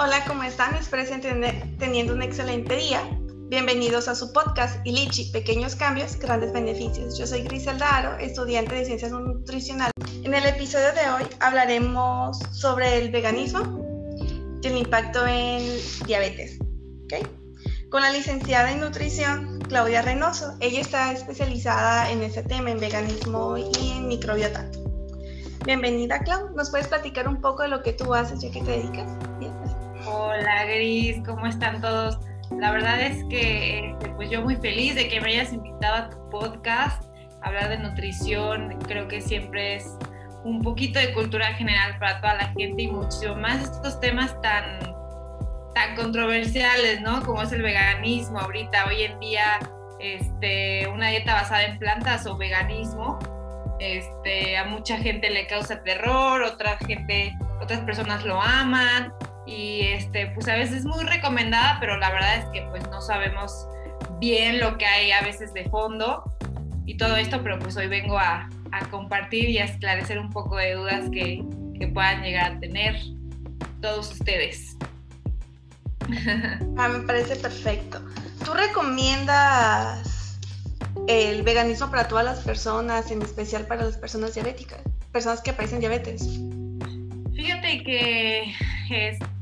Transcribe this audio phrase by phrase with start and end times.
[0.00, 0.76] Hola, ¿cómo están?
[0.76, 3.02] Espero estén teniendo un excelente día.
[3.48, 7.18] Bienvenidos a su podcast Ilichi, Pequeños Cambios, Grandes Beneficios.
[7.18, 9.92] Yo soy Griselda Aro, estudiante de Ciencias Nutricionales.
[10.22, 14.14] En el episodio de hoy hablaremos sobre el veganismo
[14.62, 15.68] y el impacto en
[16.06, 16.60] diabetes.
[17.06, 17.26] ¿okay?
[17.90, 20.56] Con la licenciada en nutrición, Claudia Reynoso.
[20.60, 24.70] Ella está especializada en ese tema, en veganismo y en microbiota.
[25.64, 26.54] Bienvenida, Clau.
[26.54, 29.10] ¿Nos puedes platicar un poco de lo que tú haces y a qué te dedicas?
[30.10, 31.20] Hola, Gris.
[31.26, 32.18] ¿Cómo están todos?
[32.58, 36.08] La verdad es que este, pues yo muy feliz de que me hayas invitado a
[36.08, 37.04] tu podcast.
[37.42, 39.98] Hablar de nutrición creo que siempre es
[40.44, 44.78] un poquito de cultura general para toda la gente y mucho más estos temas tan,
[45.74, 47.22] tan controversiales, ¿no?
[47.22, 49.58] Como es el veganismo ahorita, hoy en día,
[50.00, 53.18] este, una dieta basada en plantas o veganismo,
[53.78, 59.12] este, a mucha gente le causa terror, otra gente, otras personas lo aman
[59.48, 63.00] y este, pues a veces es muy recomendada, pero la verdad es que pues no
[63.00, 63.66] sabemos
[64.20, 66.22] bien lo que hay a veces de fondo
[66.84, 70.56] y todo esto, pero pues hoy vengo a, a compartir y a esclarecer un poco
[70.56, 71.42] de dudas que,
[71.78, 72.96] que puedan llegar a tener
[73.80, 74.76] todos ustedes.
[76.78, 78.00] Ah, me parece perfecto.
[78.42, 80.38] ¿Tú recomiendas
[81.06, 84.80] el veganismo para todas las personas, en especial para las personas diabéticas,
[85.12, 86.38] personas que padecen diabetes?
[87.34, 88.54] Fíjate que
[88.90, 89.37] este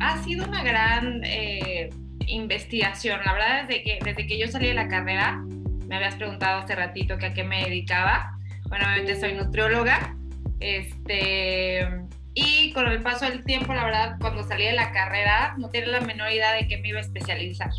[0.00, 1.90] ha sido una gran eh,
[2.26, 3.20] investigación.
[3.24, 5.42] La verdad, desde que, desde que yo salí de la carrera,
[5.86, 8.38] me habías preguntado hace ratito que a qué me dedicaba.
[8.68, 10.14] Bueno, obviamente soy nutrióloga.
[10.60, 11.86] Este,
[12.34, 15.88] y con el paso del tiempo, la verdad, cuando salí de la carrera, no tenía
[15.88, 17.70] la menor idea de que me iba a especializar.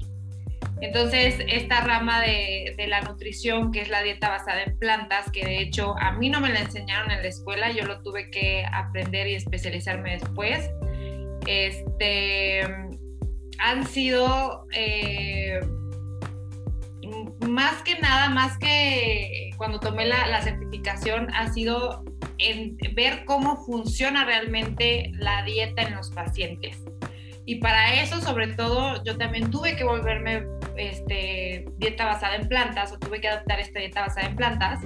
[0.81, 5.59] Entonces, esta rama de, la nutrición, que es la dieta basada en plantas, que de
[5.59, 9.27] hecho a mí no me la enseñaron en la escuela, yo lo tuve que aprender
[9.27, 10.69] y especializarme después,
[11.45, 12.61] este,
[13.59, 15.59] han sido eh,
[17.47, 22.03] más que nada, más que cuando tomé la, la certificación, ha sido
[22.37, 26.77] en ver cómo funciona realmente la dieta en los pacientes.
[27.45, 30.43] Y para eso, sobre todo, yo también tuve que volverme
[30.79, 34.79] este, dieta basada en plantas o tuve que adaptar esta dieta basada en plantas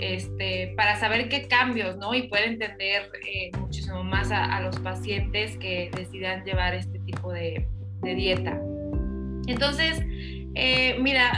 [0.00, 2.14] este, para saber qué cambios, ¿no?
[2.14, 7.66] Y poder entender eh, muchísimo más a, los pacientes que decidan llevar este tipo de,
[8.02, 8.58] dieta.
[9.46, 10.00] Entonces,
[10.54, 11.32] eh, mira,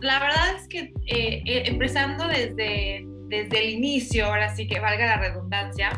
[0.00, 5.16] la verdad es que eh, empezando desde, desde el inicio, ahora sí que valga la
[5.18, 5.90] redundancia,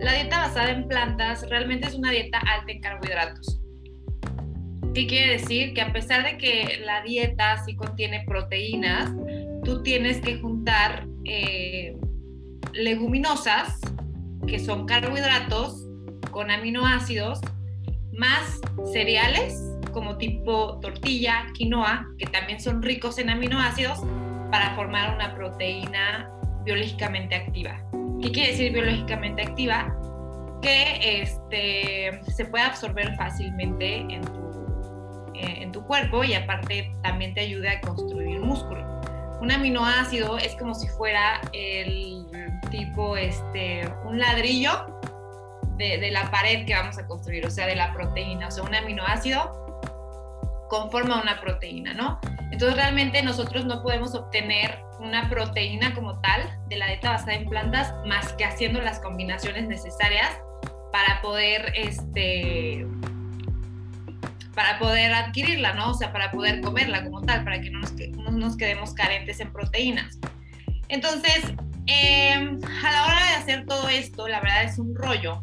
[0.00, 3.59] la dieta basada en plantas realmente es una dieta alta en carbohidratos.
[4.94, 5.72] ¿Qué quiere decir?
[5.74, 9.10] Que a pesar de que la dieta sí contiene proteínas,
[9.64, 11.96] tú tienes que juntar eh,
[12.72, 13.80] leguminosas,
[14.46, 15.86] que son carbohidratos,
[16.32, 17.40] con aminoácidos,
[18.12, 18.60] más
[18.92, 19.54] cereales
[19.92, 24.00] como tipo tortilla, quinoa, que también son ricos en aminoácidos,
[24.50, 26.30] para formar una proteína
[26.64, 27.80] biológicamente activa.
[28.20, 29.96] ¿Qué quiere decir biológicamente activa?
[30.62, 34.49] Que este, se puede absorber fácilmente en tu
[35.42, 38.84] en tu cuerpo y aparte también te ayuda a construir músculo.
[39.40, 42.26] Un aminoácido es como si fuera el
[42.70, 45.00] tipo, este, un ladrillo
[45.76, 48.48] de, de, la pared que vamos a construir, o sea, de la proteína.
[48.48, 49.60] O sea, un aminoácido
[50.68, 52.20] conforma una proteína, ¿no?
[52.50, 57.48] Entonces realmente nosotros no podemos obtener una proteína como tal de la dieta basada en
[57.48, 60.30] plantas más que haciendo las combinaciones necesarias
[60.92, 62.86] para poder este,
[64.54, 65.90] para poder adquirirla, ¿no?
[65.90, 69.40] O sea, para poder comerla como tal, para que no nos, no nos quedemos carentes
[69.40, 70.18] en proteínas.
[70.88, 71.42] Entonces,
[71.86, 75.42] em, a la hora de hacer todo esto, la verdad es un rollo,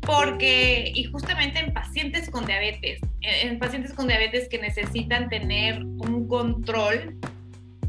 [0.00, 6.26] porque, y justamente en pacientes con diabetes, en pacientes con diabetes que necesitan tener un
[6.28, 7.18] control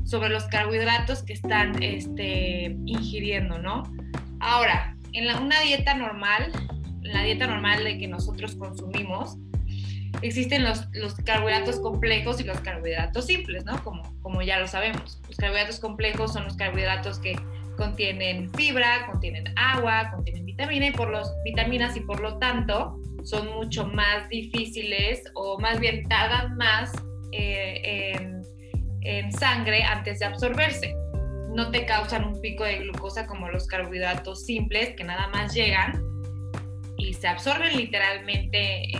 [0.04, 3.84] sobre los carbohidratos que están este, ingiriendo, ¿no?
[4.40, 6.52] Ahora, en una dieta normal,
[7.02, 9.38] la dieta normal de que nosotros consumimos,
[10.22, 13.84] existen los, los, carbohidratos complejos y los carbohidratos simples, ¿no?
[13.84, 15.20] Como, como ya lo sabemos.
[15.28, 17.36] Los carbohidratos complejos son los carbohidratos que
[17.78, 23.48] contienen fibra, contienen agua, contienen vitamina y por los vitaminas y por lo tanto son
[23.56, 26.92] mucho más difíciles o más bien tardan más
[27.32, 28.42] eh, en,
[29.02, 30.96] en sangre antes de absorberse.
[31.56, 36.02] No te causan un pico de glucosa como los carbohidratos simples que nada más llegan
[36.98, 38.92] y se absorben literalmente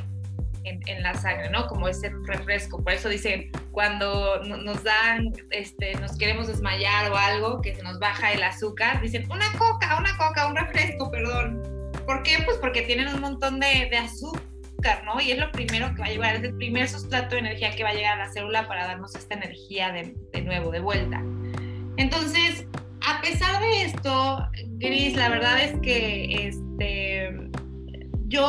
[0.64, 1.68] en, la sangre, ¿no?
[1.68, 2.84] Como ese refresco.
[2.84, 8.00] Por eso dicen, cuando nos dan, este, nos queremos desmayar o algo, que se nos
[8.00, 11.64] baja el azúcar, dicen, una coca, una coca, un refresco, perdón.
[12.06, 12.40] ¿Por qué?
[12.46, 15.20] Pues porque tienen un montón de, de azúcar, ¿no?
[15.20, 17.84] Y es lo primero que va a llegar, es el primer sustrato de energía que
[17.84, 21.24] va a llegar a la célula para darnos esta energía de, de nuevo, de vuelta.
[21.98, 22.66] Entonces,
[23.02, 24.48] a pesar de esto,
[24.78, 27.50] Gris, la verdad es que este,
[28.32, 28.48] yo,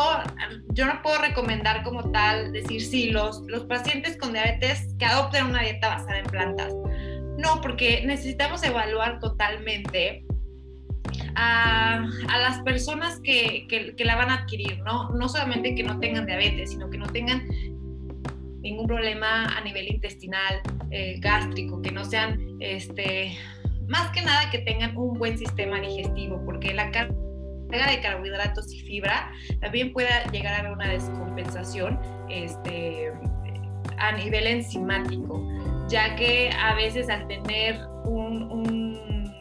[0.69, 5.47] yo no puedo recomendar como tal decir sí, los, los pacientes con diabetes que adopten
[5.47, 6.73] una dieta basada en plantas.
[7.37, 10.25] No, porque necesitamos evaluar totalmente
[11.35, 15.11] a, a las personas que, que, que, la van a adquirir, ¿no?
[15.11, 17.49] No solamente que no tengan diabetes, sino que no tengan
[18.61, 23.37] ningún problema a nivel intestinal, eh, gástrico, que no sean, este,
[23.89, 26.93] más que nada que tengan un buen sistema digestivo, porque la
[27.73, 31.99] carga de carbohidratos y fibra también puede llegar a una descompensación
[32.29, 33.13] este,
[33.99, 35.43] a nivel enzimático,
[35.89, 39.33] ya que a veces al tener un, un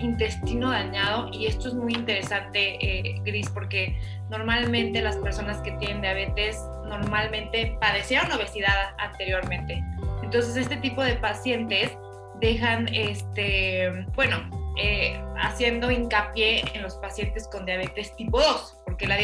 [0.00, 3.98] intestino dañado, y esto es muy interesante, eh, Gris, porque
[4.30, 6.58] normalmente las personas que tienen diabetes
[6.88, 9.82] normalmente padecieron obesidad anteriormente.
[10.22, 11.96] Entonces, este tipo de pacientes
[12.40, 19.16] dejan, este, bueno, eh, haciendo hincapié en los pacientes con diabetes tipo 2, porque la,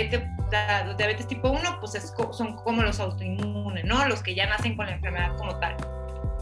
[0.52, 4.06] la diabetes tipo 1 pues es, son como los autoinmunes, ¿no?
[4.06, 5.76] Los que ya nacen con la enfermedad como tal.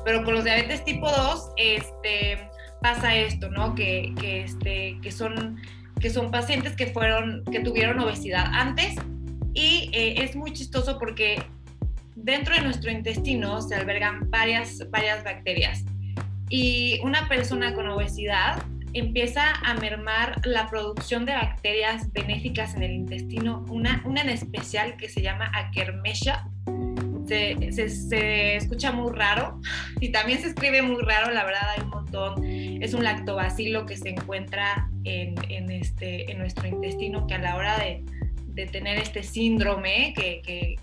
[0.05, 2.51] Pero con los diabetes tipo 2 este,
[2.83, 3.75] pasa esto, ¿no?
[3.75, 5.61] Que, que, este, que, son,
[6.01, 8.97] que son pacientes que, fueron, que tuvieron obesidad antes
[9.55, 11.41] y eh, es muy chistoso porque
[12.17, 15.85] dentro de nuestro intestino se albergan varias, varias bacterias
[16.49, 18.63] y una persona con obesidad
[18.95, 24.97] empieza a mermar la producción de bacterias benéficas en el intestino, una, una en especial
[24.97, 26.49] que se llama Akkermesha.
[27.27, 29.59] Se, se, escucha muy raro
[30.01, 32.45] y también se escribe muy raro, la verdad hay un montón.
[32.45, 37.57] Es un lactobacilo que se encuentra en, en este, en nuestro intestino que a la
[37.57, 38.05] hora de,
[38.47, 40.77] de tener este síndrome que, que,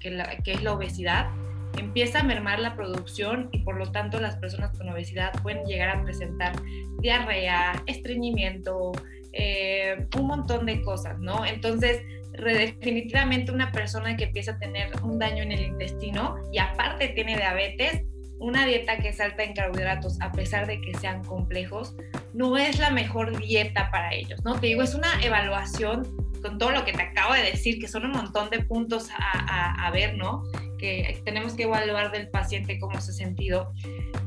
[0.43, 1.29] que es la obesidad,
[1.77, 5.89] empieza a mermar la producción y por lo tanto las personas con obesidad pueden llegar
[5.89, 6.53] a presentar
[6.99, 8.91] diarrea, estreñimiento,
[9.33, 11.45] eh, un montón de cosas, ¿no?
[11.45, 12.01] Entonces,
[12.33, 17.35] definitivamente una persona que empieza a tener un daño en el intestino y aparte tiene
[17.35, 18.03] diabetes,
[18.39, 21.95] una dieta que es alta en carbohidratos, a pesar de que sean complejos,
[22.33, 24.59] no es la mejor dieta para ellos, ¿no?
[24.59, 26.03] Te digo, es una evaluación
[26.41, 29.85] con todo lo que te acabo de decir, que son un montón de puntos a,
[29.85, 30.43] a ver, ¿no?
[30.81, 33.71] Que tenemos que evaluar del paciente cómo se ha sentido.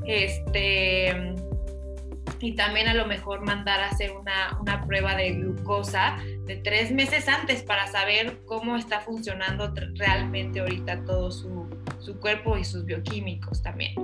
[0.07, 1.35] Este,
[2.41, 6.17] y también a lo mejor mandar a hacer una, una, prueba de glucosa
[6.47, 11.69] de tres meses antes para saber cómo está funcionando realmente ahorita todo su,
[12.01, 13.95] su cuerpo y sus bioquímicos también.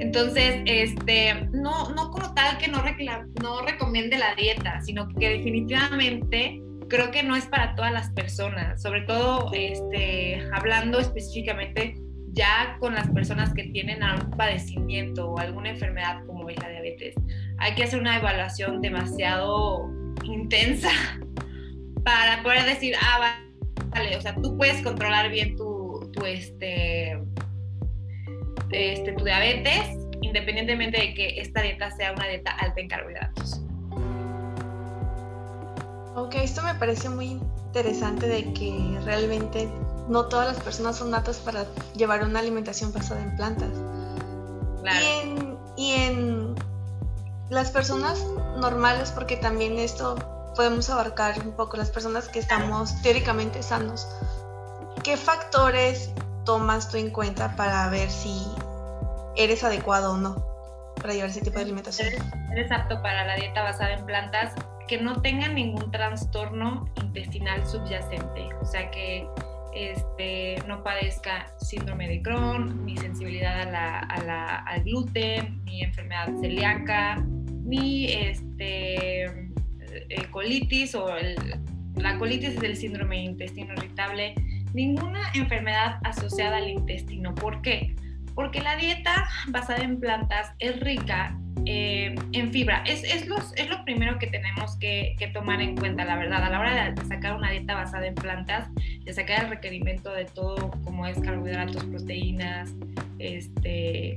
[0.00, 2.82] Entonces, este, no, no como tal que no,
[3.42, 6.60] no recomiende la dieta, sino que definitivamente
[6.94, 11.96] creo que no es para todas las personas, sobre todo este, hablando específicamente
[12.32, 17.14] ya con las personas que tienen algún padecimiento o alguna enfermedad como es la diabetes.
[17.58, 19.88] Hay que hacer una evaluación demasiado
[20.24, 20.90] intensa
[22.04, 23.40] para poder decir, ah,
[23.90, 27.18] vale, o sea, tú puedes controlar bien tu, tu, este,
[28.70, 33.63] este, tu diabetes independientemente de que esta dieta sea una dieta alta en carbohidratos.
[36.16, 39.68] Ok, esto me parece muy interesante de que realmente
[40.08, 41.66] no todas las personas son natas para
[41.96, 43.70] llevar una alimentación basada en plantas.
[45.76, 46.54] Y, en,
[47.50, 48.24] las personas
[48.58, 50.14] normales, porque también esto
[50.54, 54.06] podemos abarcar un poco las personas que estamos teóricamente sanos,
[55.02, 56.10] ¿qué factores
[56.44, 58.46] tomas tú en cuenta para ver si
[59.36, 60.36] eres adecuado o no
[61.00, 62.08] para llevar ese tipo de alimentación?
[62.52, 64.54] eres apto para la dieta basada en plantas
[64.88, 69.26] que no tengan ningún trastorno intestinal subyacente, o sea que
[69.74, 77.24] este, no padezca síndrome de Crohn, ni sensibilidad a la, al gluten, ni enfermedad celíaca,
[77.64, 81.08] ni este, eh, colitis o
[81.96, 84.34] la colitis es el síndrome de intestino irritable,
[84.74, 87.34] ninguna enfermedad asociada al intestino.
[87.34, 87.94] ¿Por qué?
[88.34, 91.36] Porque la dieta basada en plantas es rica
[91.66, 92.82] eh, en fibra.
[92.86, 93.26] Es, es,
[93.56, 97.06] es, lo primero que tenemos que, tomar en cuenta, la verdad, a la hora de
[97.06, 101.82] sacar una dieta basada en plantas, de sacar el requerimiento de todo, como es carbohidratos,
[101.84, 102.70] proteínas,
[103.18, 104.14] este,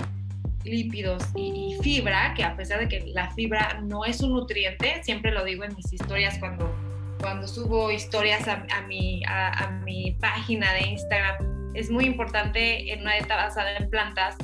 [0.65, 5.31] lípidos y, fibra, que a pesar de que la fibra no es un nutriente, siempre
[5.31, 6.75] lo digo en mis historias cuando,
[7.21, 13.13] cuando subo historias a, mi, a, mi página de Instagram, es muy importante en una
[13.13, 14.35] dieta basada en plantas.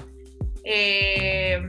[0.64, 1.62] Eh,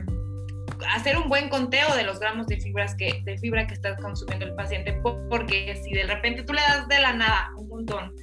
[0.93, 4.45] hacer un buen conteo de los gramos de, fibras que, de fibra que está consumiendo
[4.45, 8.13] el paciente, porque si de repente tú le das de la nada un montón,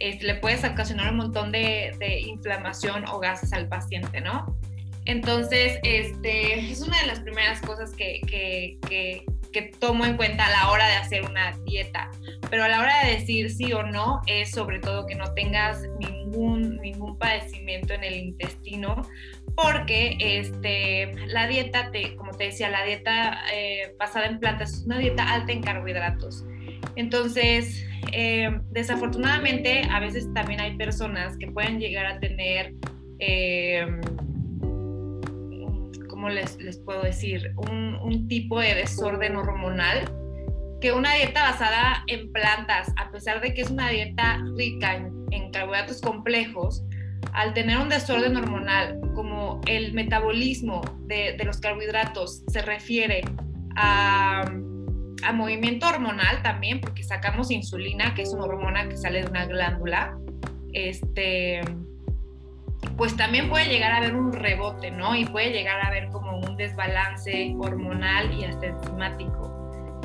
[0.00, 1.94] este, le puedes ocasionar un montón de,
[2.26, 4.56] inflamación o gases al paciente, ¿no?
[5.04, 10.50] Entonces, este, es una de las primeras cosas que, que, que tomo en cuenta a
[10.50, 12.10] la hora de hacer una dieta.
[12.50, 15.82] Pero a la hora de decir sí o no, es sobre todo que no tengas
[15.98, 19.02] ningún, ningún padecimiento en el intestino,
[19.54, 24.86] porque este, la dieta, te, como te decía, la dieta eh, basada en plantas es
[24.86, 26.44] una dieta alta en carbohidratos.
[26.96, 32.74] Entonces, eh, desafortunadamente, a veces también hay personas que pueden llegar a tener,
[33.18, 33.86] eh,
[36.20, 37.54] ¿cómo les, puedo decir?
[37.70, 40.04] Un, tipo de desorden hormonal
[40.78, 45.50] que una dieta basada en plantas, a pesar de que es una dieta rica en,
[45.50, 46.84] carbohidratos complejos,
[47.32, 53.22] al tener un desorden hormonal, como el metabolismo de, de los carbohidratos se refiere
[53.76, 54.42] a,
[55.22, 59.46] a, movimiento hormonal también, porque sacamos insulina, que es una hormona que sale de una
[59.46, 60.18] glándula,
[60.74, 61.62] este,
[62.96, 65.14] pues también puede llegar a haber un rebote, ¿no?
[65.14, 69.50] Y puede llegar a haber como un desbalance hormonal y hasta enzimático.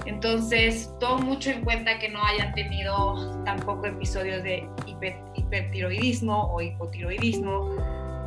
[0.06, 6.62] Entonces, todo mucho en cuenta que no hayan tenido tampoco episodios de hiper, hipertiroidismo o
[6.62, 7.76] hipotiroidismo,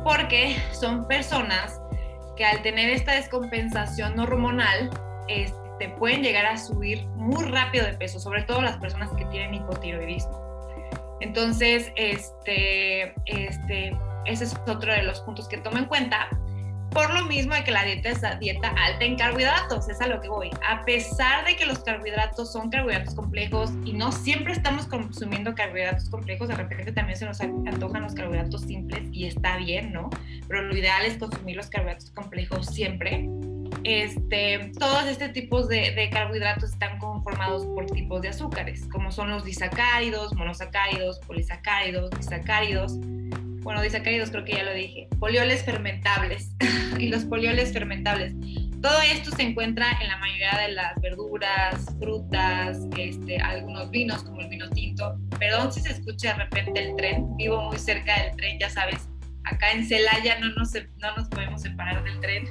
[0.03, 1.79] porque son personas
[2.35, 4.89] que al tener esta descompensación hormonal,
[5.27, 9.53] este, pueden llegar a subir muy rápido de peso, sobre todo las personas que tienen
[9.53, 10.39] hipotiroidismo.
[11.21, 16.29] Entonces, este, este, ese es otro de los puntos que tomo en cuenta
[16.91, 20.19] por lo mismo de que la dieta es dieta alta en carbohidratos, es a lo
[20.21, 20.49] que voy.
[20.67, 26.09] A pesar de que los carbohidratos son carbohidratos complejos y no siempre estamos consumiendo carbohidratos
[26.09, 30.09] complejos, de repente también se nos antojan los carbohidratos simples y está bien, ¿no?
[30.47, 33.29] Pero lo ideal es consumir los carbohidratos complejos siempre.
[33.83, 39.29] Este, todos este tipos de, de carbohidratos están conformados por tipos de azúcares, como son
[39.29, 42.97] los disacáridos, monosacáridos, polisacáridos, disacáridos
[43.69, 46.55] bueno, disacáridos creo que ya lo dije, polioles fermentables
[46.97, 48.33] y los polioles fermentables.
[48.81, 54.41] Todo esto se encuentra en la mayoría de las verduras, frutas, este, algunos vinos como
[54.41, 55.19] el vino tinto.
[55.37, 59.07] Perdón si se escucha de repente el tren, vivo muy cerca del tren, ya sabes,
[59.43, 62.49] acá en Celaya no nos, no nos podemos separar del tren.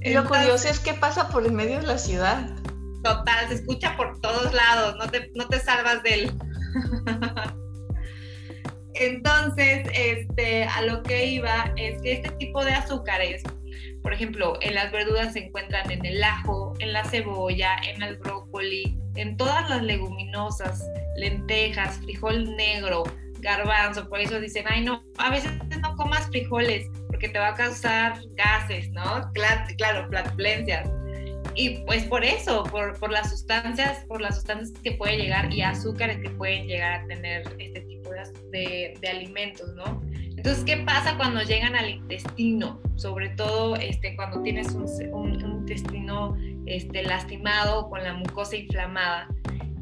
[0.00, 2.48] y lo curioso es que pasa por el medio de la ciudad.
[3.02, 6.30] Total, se escucha por todos lados, no te, no te salvas del...
[9.06, 13.42] Entonces, este, a lo que iba es que este tipo de azúcares,
[14.02, 18.16] por ejemplo, en las verduras se encuentran en el ajo, en la cebolla, en el
[18.18, 20.84] brócoli, en todas las leguminosas,
[21.16, 23.02] lentejas, frijol negro,
[23.40, 27.54] garbanzo, por eso dicen, ay no, a veces no comas frijoles porque te va a
[27.54, 29.30] causar gases, ¿no?
[29.34, 30.88] Claro, claro flatulencias.
[31.54, 35.62] Y pues por eso, por, por, las sustancias, por las sustancias que puede llegar y
[35.62, 38.10] azúcares que pueden llegar a tener este tipo
[38.50, 40.00] de, de, alimentos, ¿no?
[40.36, 42.80] Entonces, ¿qué pasa cuando llegan al intestino?
[42.96, 49.28] Sobre todo este, cuando tienes un, intestino este, lastimado con la mucosa inflamada.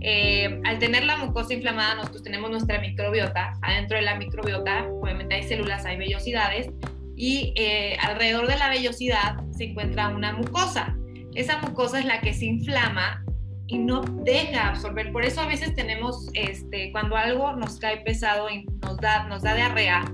[0.03, 3.53] Eh, al tener la mucosa inflamada, nosotros tenemos nuestra microbiota.
[3.63, 6.71] Adentro de la microbiota, obviamente hay células, hay vellosidades,
[7.17, 10.97] y eh, alrededor de la vellosidad se encuentra una mucosa.
[11.35, 13.25] Esa mucosa es la que se inflama
[13.67, 15.13] y no deja absorber.
[15.13, 19.43] Por eso a veces tenemos, este, cuando algo nos cae pesado y nos da, nos
[19.43, 20.05] da diarrea,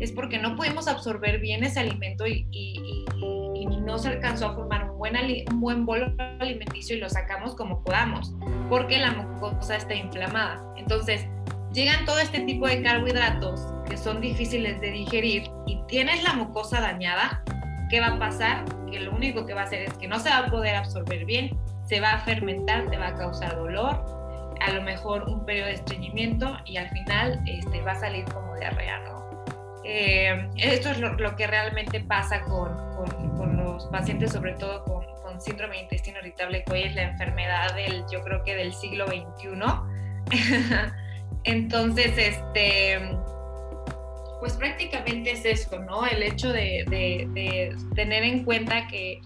[0.00, 2.46] es porque no pudimos absorber bien ese alimento y,
[3.84, 5.14] no se alcanzó a formar un buen,
[5.52, 8.34] un buen bolo alimenticio y lo sacamos como podamos,
[8.70, 10.64] porque la mucosa está inflamada.
[10.78, 11.26] Entonces,
[11.74, 16.80] llegan todo este tipo de carbohidratos que son difíciles de digerir y tienes la mucosa
[16.80, 17.44] dañada,
[17.94, 18.64] ¿qué va a pasar?
[18.90, 21.24] Que lo único que va a hacer es que no se va a poder absorber
[21.24, 25.68] bien se va a fermentar, te va a causar dolor, a lo mejor un periodo
[25.68, 29.44] de estreñimiento y al final este, va a salir como diarrea, ¿no?
[29.84, 35.04] Eh, esto es lo, que realmente pasa con, con, con, los pacientes, sobre todo con,
[35.22, 38.74] con síndrome de intestino irritable, que hoy es la enfermedad del, yo creo que del
[38.74, 39.60] siglo XXI.
[41.44, 42.98] Entonces, este,
[44.44, 46.04] pues prácticamente es eso, ¿no?
[46.04, 46.84] El hecho de,
[47.94, 49.22] tener en cuenta que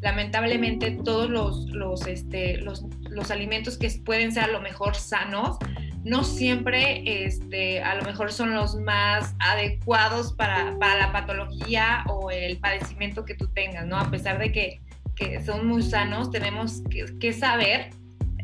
[0.00, 5.58] lamentablemente todos los, los, este, los, los, alimentos que pueden ser a lo mejor sanos,
[6.02, 12.32] no siempre este, a lo mejor son los más adecuados para, para la patología o
[12.32, 13.98] el padecimiento que tú tengas, ¿no?
[13.98, 14.80] A pesar de que,
[15.14, 16.82] que son muy sanos, tenemos
[17.20, 17.90] que saber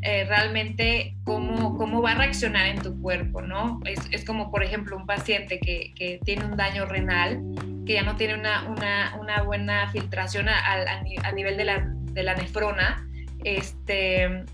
[0.07, 3.81] eh, realmente cómo, cómo va a reaccionar en tu cuerpo, ¿no?
[3.87, 7.41] Es, es como, por ejemplo, un paciente que, que, tiene un daño renal
[7.87, 10.59] que ya no tiene una, una, una buena filtración a,
[11.23, 13.09] a, nivel de la, de la nefrona,
[13.45, 14.45] este,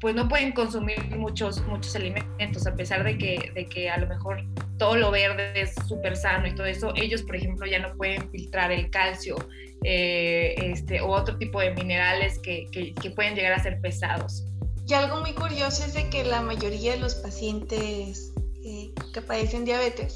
[0.00, 4.06] pues no pueden consumir muchos, muchos alimentos, a pesar de que, de que a lo
[4.06, 4.42] mejor
[4.78, 8.30] todo lo verde es súper sano y todo eso, ellos, por ejemplo, ya no pueden
[8.30, 9.36] filtrar el calcio
[9.84, 14.46] eh, este, o otro tipo de minerales que, que, que, pueden llegar a ser pesados.
[14.86, 18.32] Y algo muy curioso es de que la mayoría de los pacientes
[18.64, 20.14] eh, que padecen diabetes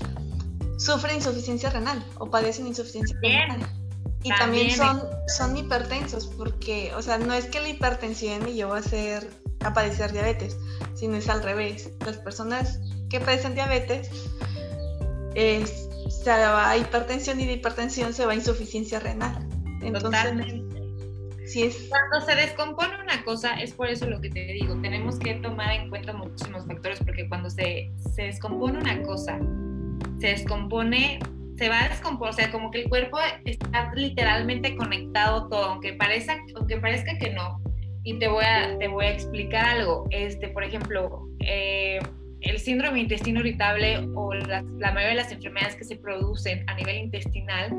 [0.79, 3.67] sufren insuficiencia renal o padecen insuficiencia renal.
[4.23, 5.03] Y también, son,
[5.37, 9.73] son hipertensos, porque, o sea, no es que la hipertensión me llevó a, ser, a
[9.73, 10.57] padecer diabetes,
[10.95, 11.91] sino es al revés.
[12.05, 14.11] Las personas que padecen diabetes
[15.35, 19.49] es, se va a hipertensión y de hipertensión se va a insuficiencia renal.
[19.83, 20.68] Entonces, Totalmente.
[21.89, 25.73] Cuando se descompone una cosa, es por eso lo que te digo, tenemos que tomar
[25.73, 29.39] en cuenta muchísimos factores, porque cuando se, se descompone una cosa,
[30.21, 31.19] se descompone
[31.59, 35.93] se va a descomponer, o sea, como que el cuerpo está literalmente conectado todo, aunque
[35.95, 37.61] parezca, aunque parezca que no.
[38.05, 40.07] Y te voy a, te voy a explicar algo.
[40.11, 41.99] Este, por ejemplo, eh,
[42.43, 46.97] el síndrome intestino irritable o la, mayoría de las enfermedades que se producen a nivel
[46.97, 47.73] intestinal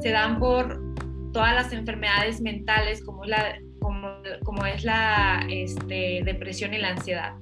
[0.00, 0.80] se dan por
[1.34, 4.08] todas las enfermedades mentales como la, como,
[4.44, 7.34] como es la este, depresión y la ansiedad.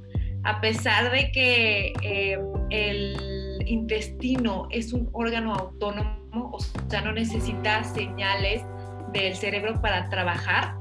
[0.43, 2.39] A pesar de que eh,
[2.71, 6.59] el intestino es un órgano autónomo, o
[6.89, 8.65] sea, no necesita señales
[9.13, 10.75] del cerebro para trabajar.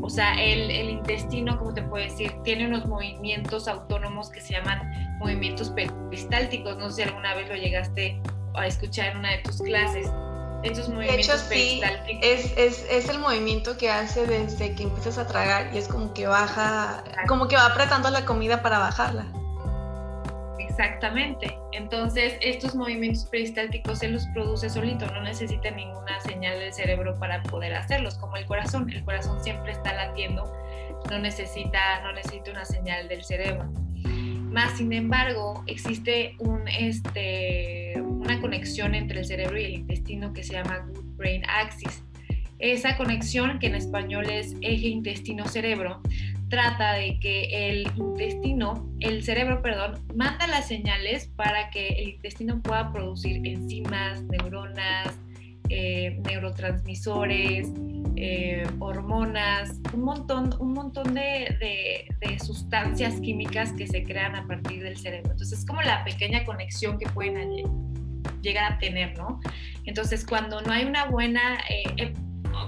[0.00, 4.54] O sea, el, el, intestino, como te puedo decir, tiene unos movimientos autónomos que se
[4.54, 6.78] llaman movimientos peristálticos.
[6.78, 8.20] No sé si alguna vez lo llegaste
[8.54, 10.10] a escuchar en una de tus clases.
[10.62, 15.18] Estos movimientos de hecho, sí, es, es, es, el movimiento que hace desde que empiezas
[15.18, 19.26] a tragar y es como que baja, como que va apretando la comida para bajarla.
[20.58, 21.58] Exactamente.
[21.72, 27.42] Entonces, estos movimientos peristálticos se los produce solito, no necesita ninguna señal del cerebro para
[27.42, 28.88] poder hacerlos, como el corazón.
[28.90, 30.50] El corazón siempre está latiendo,
[31.10, 33.68] no necesita, no necesita una señal del cerebro.
[34.52, 40.42] Más sin embargo, existe un, este, una conexión entre el cerebro y el intestino que
[40.42, 42.02] se llama Good Brain Axis.
[42.58, 46.02] Esa conexión, que en español es eje intestino-cerebro,
[46.48, 52.60] trata de que el intestino, el cerebro, perdón, manda las señales para que el intestino
[52.60, 55.18] pueda producir enzimas, neuronas,
[55.74, 57.66] eh, neurotransmisores,
[58.16, 62.06] eh, hormonas, un montón, un montón de,
[62.44, 65.30] sustancias químicas que se crean a partir del cerebro.
[65.30, 67.62] Entonces es como la pequeña conexión que pueden
[68.42, 69.40] llegar a tener, ¿no?
[69.84, 72.12] Entonces cuando no hay una buena, eh,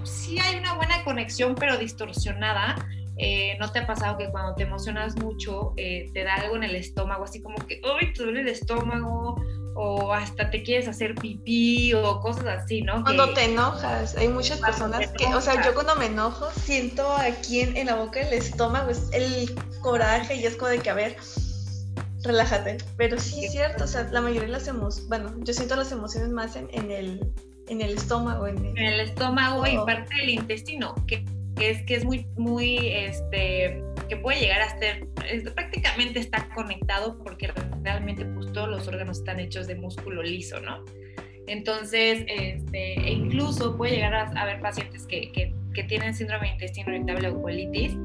[0.05, 2.77] sí hay una buena conexión, pero distorsionada,
[3.17, 6.65] eh, ¿No te ha pasado que cuando te emocionas mucho eh, te da algo en
[6.65, 9.37] el estómago, así como que, ¡ay, te duele el estómago!
[9.75, 13.03] O hasta te quieres hacer pipí o cosas así, ¿no?
[13.03, 17.61] Cuando te enojas, hay muchas personas que, o sea, yo cuando me enojo siento aquí
[17.61, 21.17] en, la boca el estómago, es el coraje y es como de que, a ver,
[22.23, 22.79] relájate.
[22.97, 25.91] Pero sí es cierto, o sea, la mayoría de las emociones, bueno, yo siento las
[25.91, 27.33] emociones más en, el,
[27.69, 28.47] en el estómago.
[28.47, 31.25] En el, en el estómago y parte del intestino, que
[31.57, 35.07] que es que es muy, muy, este, que puede llegar a ser,
[35.55, 40.85] prácticamente está conectado porque realmente pues todos los órganos están hechos de músculo liso, ¿no?
[41.47, 46.53] Entonces, este, e incluso puede llegar a haber pacientes que, que, que tienen síndrome de
[46.55, 47.97] intestino irritable o colitis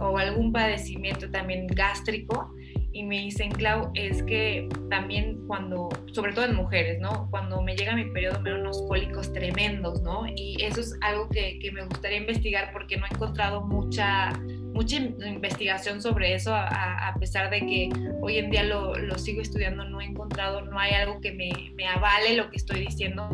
[0.00, 2.52] o algún padecimiento también gástrico
[2.92, 7.28] y me dicen, Clau, es que también cuando, sobre todo en mujeres, ¿no?
[7.30, 10.24] Cuando me llega mi periodo me dan unos cólicos tremendos, ¿no?
[10.34, 14.32] Y eso es algo que, que, me gustaría investigar porque no he encontrado mucha,
[14.78, 17.88] mucha investigación sobre eso, a, a pesar de que
[18.22, 21.50] hoy en día lo, lo, sigo estudiando, no he encontrado, no hay algo que me,
[21.74, 23.28] me avale lo que estoy diciendo,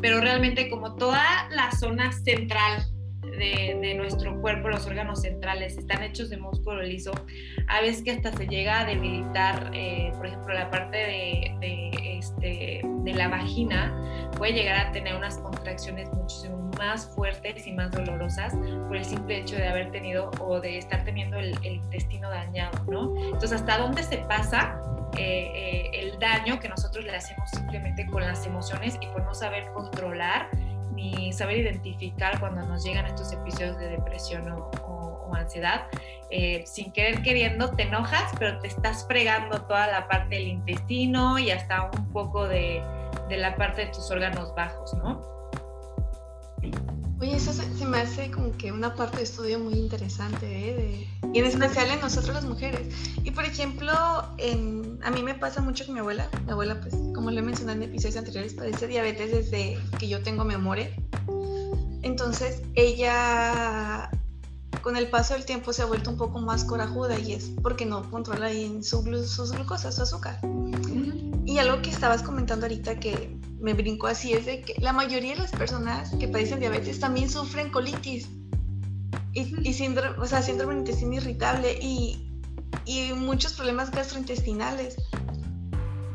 [0.00, 2.82] pero realmente como toda la zona central
[3.20, 7.12] de, nuestro cuerpo, los órganos centrales, están hechos de músculo liso,
[7.68, 12.80] a veces que hasta se llega a debilitar, eh, por ejemplo, la parte de, este,
[13.04, 18.54] de la vagina, puede llegar a tener unas contracciones muchísimo más fuertes y más dolorosas
[18.88, 23.14] por el simple hecho de haber tenido o de estar teniendo el, intestino dañado, ¿no?
[23.22, 24.80] Entonces, ¿hasta dónde se pasa
[25.18, 29.34] eh, eh, el daño que nosotros le hacemos simplemente con las emociones y por no
[29.34, 30.48] saber controlar
[30.94, 35.86] ni saber identificar cuando nos llegan estos episodios de depresión o, ansiedad.
[36.30, 41.38] Eh, sin querer queriendo te enojas, pero te estás fregando toda la parte del intestino
[41.38, 42.82] y hasta un poco de,
[43.28, 45.39] de la parte de tus órganos bajos, ¿no?
[47.20, 51.06] Oye, eso se, me hace como que una parte de estudio muy interesante, ¿eh?
[51.34, 52.94] y en especial en nosotros las mujeres.
[53.22, 53.92] Y por ejemplo,
[54.38, 56.30] en, a mí me pasa mucho con mi abuela.
[56.46, 60.22] Mi abuela, pues, como le he mencionado en episodios anteriores, padece diabetes desde que yo
[60.22, 60.90] tengo memoria.
[62.02, 64.10] Entonces, ella,
[64.82, 67.86] con el paso del tiempo, se ha vuelto un poco más corajuda y es porque
[67.86, 70.40] no controla bien su sus glucosas, su azúcar.
[71.44, 75.34] Y algo que estabas comentando ahorita que me brincó así es de que la mayoría
[75.34, 78.28] de las personas que padecen diabetes también sufren colitis.
[79.32, 82.28] Y, síndrome, o sea, síndrome de intestino irritable y,
[82.84, 84.96] y muchos problemas gastrointestinales.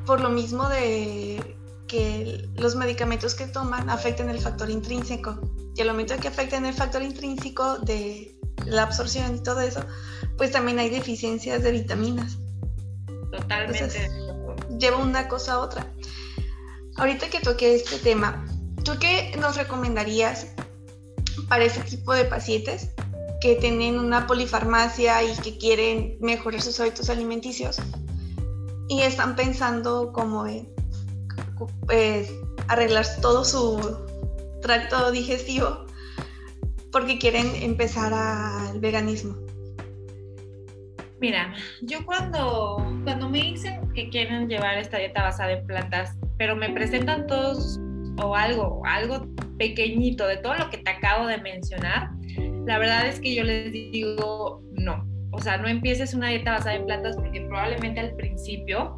[0.06, 5.40] Por lo mismo de que los medicamentos que toman afectan el factor intrínseco.
[5.76, 8.35] Y al momento de que afecten el factor intrínseco de
[8.66, 9.82] la absorción y todo eso,
[10.38, 12.38] pues también hay deficiencias de vitaminas.
[13.32, 14.10] Totalmente.
[14.80, 15.88] lleva una cosa a otra.
[16.98, 18.46] Ahorita que toqué este tema,
[18.84, 20.48] ¿tú qué nos recomendarías
[21.50, 22.90] para ese tipo de pacientes
[23.42, 27.78] que tienen una polifarmacia y que quieren mejorar sus hábitos alimenticios
[28.88, 30.70] y están pensando como en
[31.86, 32.30] pues,
[32.68, 33.98] arreglar todo su
[34.62, 35.85] tracto digestivo
[36.96, 39.36] porque quieren empezar al veganismo?
[41.20, 46.56] Mira, yo cuando, cuando me dicen que quieren llevar esta dieta basada en plantas, pero
[46.56, 47.82] me presentan todos
[48.24, 49.28] o algo, algo
[49.58, 52.12] pequeñito de todo lo que te acabo de mencionar,
[52.66, 55.06] la verdad es que yo les digo no.
[55.32, 58.96] O sea, no empieces una dieta basada en plantas porque probablemente al principio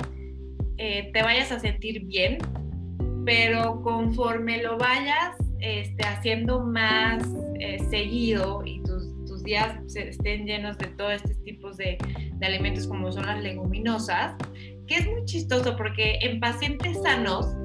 [0.77, 2.37] eh, te vayas a sentir bien,
[3.25, 7.23] pero conforme lo vayas este, haciendo más
[7.59, 11.97] eh, seguido y tus, tus, días estén llenos de todos estos tipos de,
[12.33, 14.35] de alimentos como son las leguminosas,
[14.87, 17.55] que es muy chistoso porque en pacientes sanos,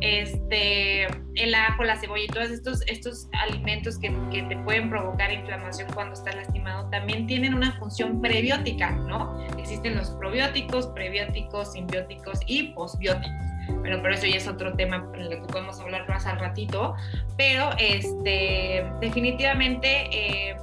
[0.00, 5.32] este, el ajo, la cebolla y todos estos, estos alimentos que, que, te pueden provocar
[5.32, 9.42] inflamación cuando estás lastimado también tienen una función prebiótica, ¿no?
[9.58, 13.55] Existen los probióticos, prebióticos, simbióticos y posbióticos.
[13.68, 16.94] Bueno, pero eso ya es otro tema en el que podemos hablar más al ratito.
[17.36, 20.56] Pero este, definitivamente, eh,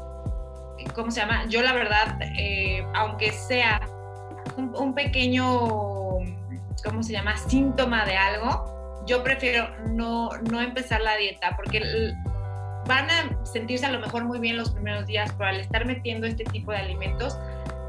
[0.94, 1.46] ¿cómo se llama?
[1.48, 3.82] Yo la verdad, eh, aunque sea
[4.58, 6.04] un, un pequeño
[6.84, 11.82] ¿cómo se llama?, síntoma de algo, yo prefiero no, no empezar la dieta porque
[12.86, 16.28] van a sentirse a lo mejor muy bien los primeros días, pero al estar metiendo
[16.28, 17.38] este tipo de alimentos,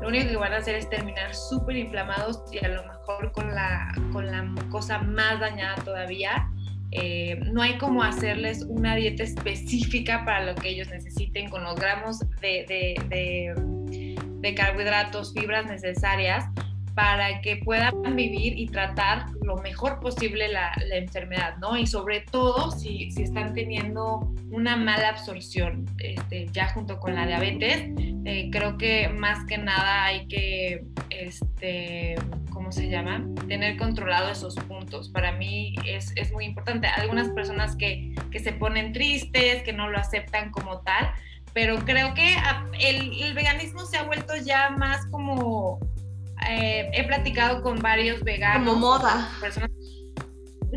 [0.04, 3.54] lo único que van a hacer es terminar súper inflamados y a lo mejor con
[3.54, 6.46] la, con la mucosa más dañada todavía.
[6.90, 11.76] Eh, no hay como hacerles una dieta específica para lo que ellos necesiten con los
[11.76, 16.44] gramos de, de, de, de carbohidratos, fibras necesarias,
[16.94, 21.76] para que puedan vivir y tratar lo mejor posible la, enfermedad, ¿no?
[21.76, 27.26] Y sobre todo si, si están teniendo una mala absorción, este, ya junto con la
[27.26, 27.90] diabetes,
[28.24, 32.14] eh, creo que más que nada hay que, este,
[32.50, 33.24] ¿cómo se llama?
[33.48, 35.08] Tener controlado esos puntos.
[35.08, 36.86] Para mí es, es muy importante.
[36.86, 41.12] Algunas personas que, que se ponen tristes, que no lo aceptan como tal,
[41.52, 42.36] pero creo que
[42.80, 45.80] el, el veganismo se ha vuelto ya más como
[46.48, 48.66] eh, he platicado con varios veganos.
[48.68, 49.30] Como moda.
[49.40, 49.70] Personas,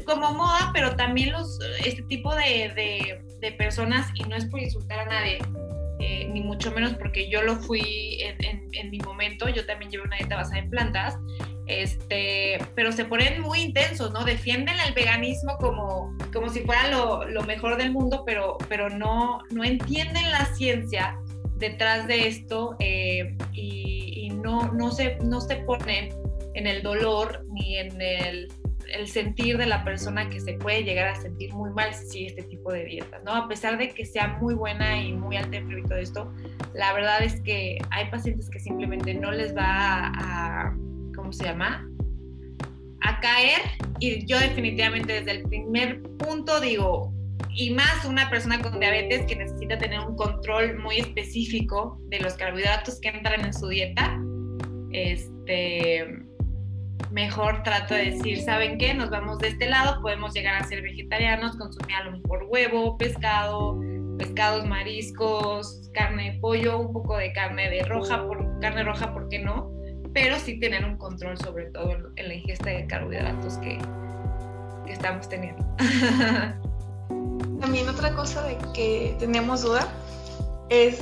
[0.05, 4.99] como moda, pero también los, este tipo de, de, personas, y no es por insultar
[4.99, 5.39] a nadie,
[5.99, 10.03] eh, ni mucho menos porque yo lo fui en, en, mi momento, yo también llevo
[10.03, 11.17] una dieta basada en plantas,
[11.67, 14.23] este, pero se ponen muy intensos, ¿no?
[14.23, 19.39] Defienden el veganismo como, como si fuera lo, lo mejor del mundo, pero, pero no,
[19.49, 21.17] no entienden la ciencia
[21.57, 23.87] detrás de esto eh, y
[24.47, 26.09] no, no, se, no se ponen
[26.53, 28.47] en el dolor ni en el,
[28.91, 32.43] el, sentir de la persona que se puede llegar a sentir muy mal si este
[32.43, 33.35] tipo de dietas, ¿no?
[33.35, 36.33] A pesar de que sea muy buena y muy alta en todo esto,
[36.73, 40.75] la verdad es que hay pacientes que simplemente no les va a,
[41.15, 41.87] ¿cómo se llama?
[43.01, 43.61] A caer
[43.99, 47.13] y yo definitivamente desde el primer punto digo,
[47.57, 52.35] y más una persona con diabetes que necesita tener un control muy específico de los
[52.35, 54.15] carbohidratos que entran en su dieta,
[54.91, 56.05] este,
[57.11, 58.93] mejor trato de decir, ¿saben qué?
[58.93, 63.81] Nos vamos de este lado, podemos llegar a ser vegetarianos, consumir a lo huevo, pescado,
[64.19, 69.29] pescados, mariscos, carne de pollo, un poco de carne de roja, por, carne roja, ¿por
[69.29, 69.71] qué no?
[70.13, 73.79] Pero sí tener un control sobre todo en la ingesta de carbohidratos que,
[74.85, 75.65] que estamos teniendo.
[77.59, 79.87] También otra cosa de que tenemos duda
[80.69, 80.99] es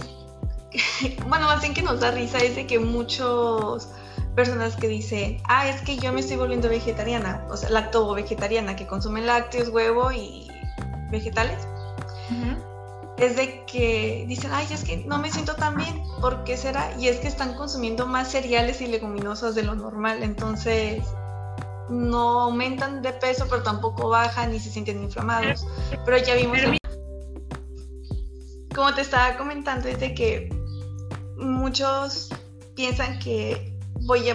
[1.27, 3.89] bueno, más bien que nos da risa es de que muchas
[4.35, 8.75] personas que dicen, ah, es que yo me estoy volviendo vegetariana, o sea, lacto vegetariana,
[8.75, 10.47] que consumen lácteos, huevo y
[11.09, 11.67] vegetales.
[13.17, 16.93] es de que dicen, ay, es que no me siento tan bien, ¿por qué será?
[16.99, 21.05] Y es que están consumiendo más cereales y leguminosas de lo normal, entonces
[21.89, 25.65] no aumentan de peso, pero tampoco bajan ni se sienten inflamados.
[26.05, 26.59] Pero ya vimos,
[28.73, 30.49] como te estaba comentando, es de que
[31.37, 32.29] muchos
[32.75, 33.73] piensan que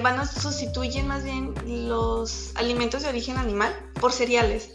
[0.02, 4.70] van a sustituyen más bien los alimentos de origen animal por cereales.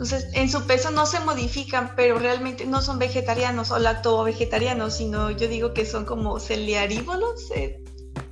[0.00, 5.30] Entonces, en su peso no se modifican, pero realmente no son vegetarianos o lacto-vegetarianos, sino
[5.30, 7.84] yo digo que son como celiarívolos, eh,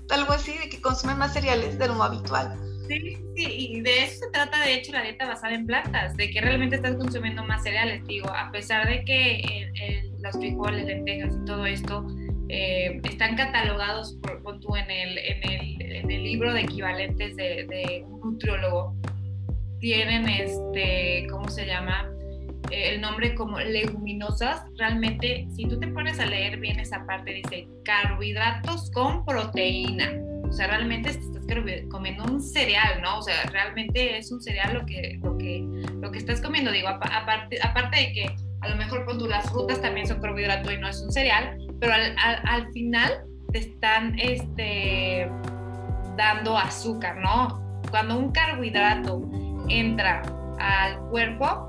[0.09, 2.59] algo así, de que consumen más cereales de lo habitual.
[2.88, 6.31] Sí, sí, y de eso se trata de hecho la dieta basada en plantas, de
[6.31, 9.70] que realmente estás consumiendo más cereales, digo, a pesar de que
[10.20, 12.07] los frijoles, lentejas y todo esto
[12.48, 17.66] eh, están catalogados por, tú en, el, en, el, en, el, libro de equivalentes de,
[17.68, 18.96] de, un nutriólogo,
[19.81, 22.11] tienen este, ¿cómo se llama?
[22.70, 27.35] Eh, el nombre como leguminosas, realmente si tú te pones a leer bien esa parte,
[27.35, 30.28] dice carbohidratos con proteína.
[30.49, 31.43] O sea, realmente estás
[31.91, 33.19] comiendo un cereal, ¿no?
[33.19, 35.65] O sea, realmente es un cereal lo que, lo que,
[36.01, 36.71] lo que estás comiendo.
[36.71, 40.79] Digo, aparte, aparte de que a lo mejor con las frutas también son carbohidratos y
[40.79, 45.31] no es un cereal, pero al, al, final te están este,
[46.17, 47.83] dando azúcar, ¿no?
[47.91, 49.23] Cuando un carbohidrato
[49.69, 50.23] entra
[50.59, 51.69] al cuerpo,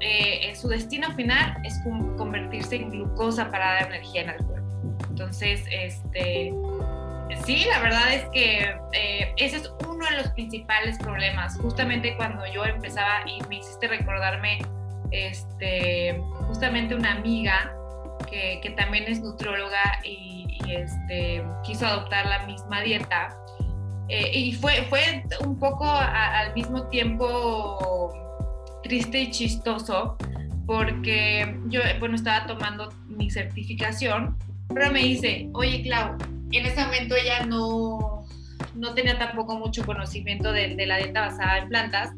[0.00, 1.80] eh, su destino final es
[2.16, 4.54] convertirse en glucosa para dar energía en el cuerpo.
[5.10, 6.52] Entonces, este,
[7.44, 11.58] sí, la verdad es que eh, ese es uno de los principales problemas.
[11.58, 14.58] Justamente cuando yo empezaba y me hiciste recordarme
[15.10, 17.74] este, justamente una amiga
[18.30, 20.32] que, que también es nutrióloga y,
[20.68, 23.36] este, quiso adoptar la misma dieta.
[24.08, 28.12] Eh, y fue, fue un poco al mismo tiempo
[28.82, 30.16] triste y chistoso
[30.66, 34.38] porque yo, bueno, estaba tomando mi certificación,
[34.72, 36.16] pero me dice, oye, Clau,
[36.58, 38.26] en ese momento ella no,
[38.74, 42.10] no tenía tampoco mucho conocimiento de, de la dieta basada en plantas,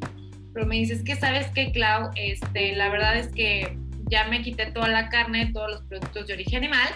[0.53, 3.77] pero me dices que sabes que Clau, este, la verdad es que
[4.09, 6.89] ya me quité toda la carne, todos los productos de origen animal,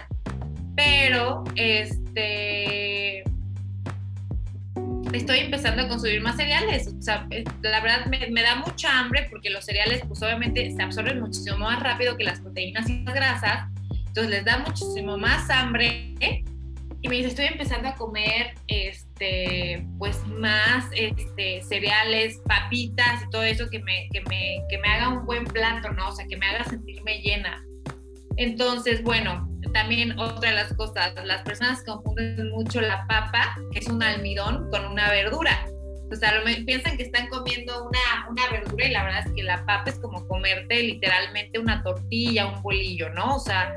[0.76, 3.24] pero este
[5.12, 6.88] estoy empezando a consumir más cereales.
[6.88, 10.70] O sea, eh, la verdad me, me, da mucha hambre porque los cereales, pues obviamente
[10.70, 13.68] se absorben muchísimo más rápido que las proteínas y las grasas.
[13.90, 16.14] Entonces les da muchísimo más hambre.
[17.02, 23.42] Y me dice, estoy empezando a comer este, pues más este, cereales, papitas y todo
[23.42, 26.08] eso que me, que, me, que me haga un buen plato, ¿no?
[26.08, 27.64] O sea, que me haga sentirme llena.
[28.36, 33.88] Entonces, bueno, también otra de las cosas, las personas confunden mucho la papa, que es
[33.88, 35.66] un almidón, con una verdura.
[36.12, 36.32] O sea,
[36.66, 39.98] piensan que están comiendo una, una verdura y la verdad es que la papa es
[40.00, 43.36] como comerte literalmente una tortilla, un bolillo, ¿no?
[43.36, 43.72] O sea,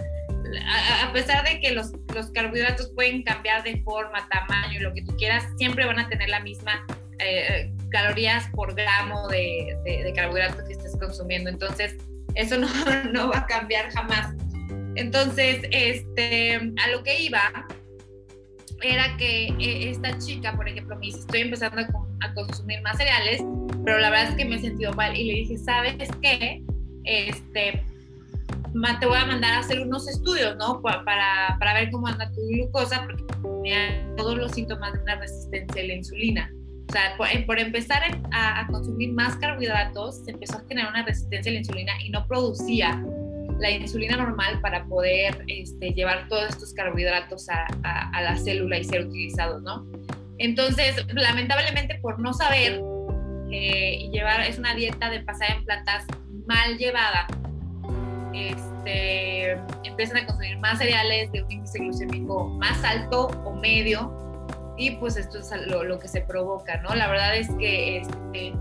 [1.03, 5.03] a, pesar de que los, los, carbohidratos pueden cambiar de forma, tamaño y lo que
[5.03, 6.85] tú quieras, siempre van a tener la misma
[7.19, 11.49] eh, calorías por gramo de, de, carbohidratos que estés consumiendo.
[11.49, 11.95] Entonces,
[12.35, 12.67] eso no,
[13.13, 14.33] no, va a cambiar jamás.
[14.95, 17.41] Entonces, este, a lo que iba
[18.81, 22.97] era que eh, esta chica, por ejemplo, me dice, estoy empezando a, a, consumir más
[22.97, 23.41] cereales,
[23.85, 26.63] pero la verdad es que me he sentido mal y le dije, ¿sabes qué?
[27.05, 27.83] Este,
[28.99, 30.81] te voy a mandar a hacer unos estudios, ¿no?
[30.81, 35.81] Para, para ver cómo anda tu glucosa, porque tenía todos los síntomas de una resistencia
[35.81, 36.51] a la insulina.
[36.89, 41.53] O sea, por, empezar a, consumir más carbohidratos, se empezó a generar una resistencia a
[41.53, 43.03] la insulina y no producía
[43.59, 48.83] la insulina normal para poder este, llevar todos estos carbohidratos a, a, la célula y
[48.83, 49.87] ser utilizados, ¿no?
[50.39, 52.81] Entonces, lamentablemente por no saber
[53.51, 56.05] eh, llevar, es una dieta de pasar en plantas
[56.45, 57.27] mal llevada,
[58.33, 59.51] este,
[59.83, 64.11] empiezan a consumir más cereales de un índice glucémico más alto o medio
[64.77, 66.95] y pues esto es lo, que se provoca, ¿no?
[66.95, 68.53] La verdad es que este,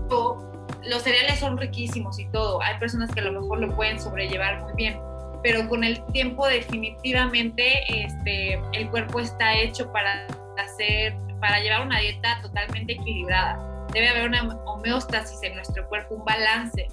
[0.83, 4.61] los cereales son riquísimos y todo, hay personas que a lo mejor lo pueden sobrellevar
[4.61, 4.99] muy bien,
[5.41, 11.99] pero con el tiempo definitivamente este, el cuerpo está hecho para hacer, para llevar una
[11.99, 13.57] dieta totalmente equilibrada.
[13.91, 16.87] Debe haber una homeostasis en nuestro cuerpo, un balance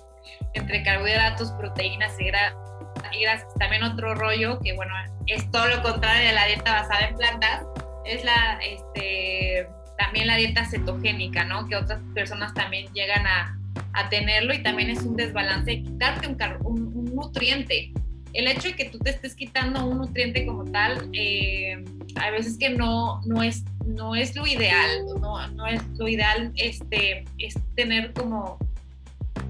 [0.55, 2.70] entre carbohidratos, proteínas y grasas
[3.13, 3.25] y.
[3.59, 4.93] También otro rollo que, bueno,
[5.27, 7.65] es todo lo contrario de la dieta basada en plantas,
[8.05, 11.67] es la, este, también la dieta cetogénica, ¿no?
[11.69, 13.59] Que otras personas también llegan a,
[13.93, 16.27] a tenerlo y también es un desbalance quitarte
[16.65, 17.93] un, un, nutriente.
[18.33, 21.85] El hecho de que tú te estés quitando un nutriente como tal, eh,
[22.17, 26.53] a veces que no, no, es, no es lo ideal, no, no es lo ideal
[26.55, 28.59] este, es tener como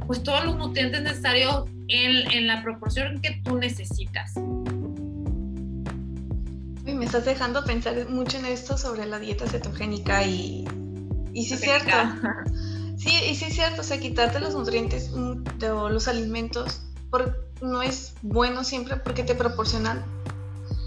[0.06, 4.34] pues todos los nutrientes necesarios en, en la proporción que tú necesitas.
[6.86, 10.64] Uy, me estás dejando pensar mucho en esto sobre la dieta cetogénica y,
[11.32, 11.90] y sí es cierto.
[13.00, 16.82] Sí, y sí es cierto, o sea, quitarte los nutrientes mm, o los alimentos
[17.62, 20.04] no es bueno siempre porque te proporcionan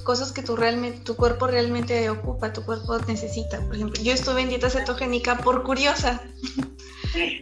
[0.04, 3.60] cosas que tu, realmente, tu cuerpo realmente ocupa, tu cuerpo necesita.
[3.62, 6.22] Por ejemplo, yo estuve en dieta cetogénica por curiosa,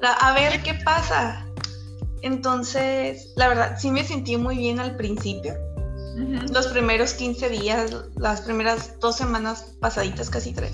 [0.21, 1.45] a ver qué pasa.
[2.21, 5.55] Entonces, la verdad, sí me sentí muy bien al principio.
[6.51, 10.73] Los primeros 15 días, las primeras dos semanas pasaditas, casi tres,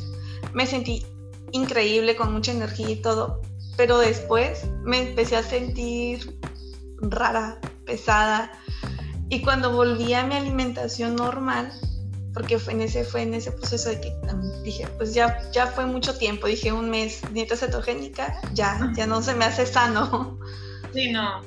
[0.54, 1.06] me sentí
[1.52, 3.42] increíble, con mucha energía y todo,
[3.78, 6.40] pero después me empecé a sentir
[7.02, 8.52] rara, pesada,
[9.30, 11.72] y cuando volví a mi alimentación normal,
[12.34, 14.14] porque fue en ese, fue en ese proceso de que
[14.64, 19.22] dije, pues ya, ya fue mucho tiempo, dije un mes, dieta cetogénica, ya, ya no
[19.22, 20.40] se me hace sano.
[20.94, 21.42] Sí, no.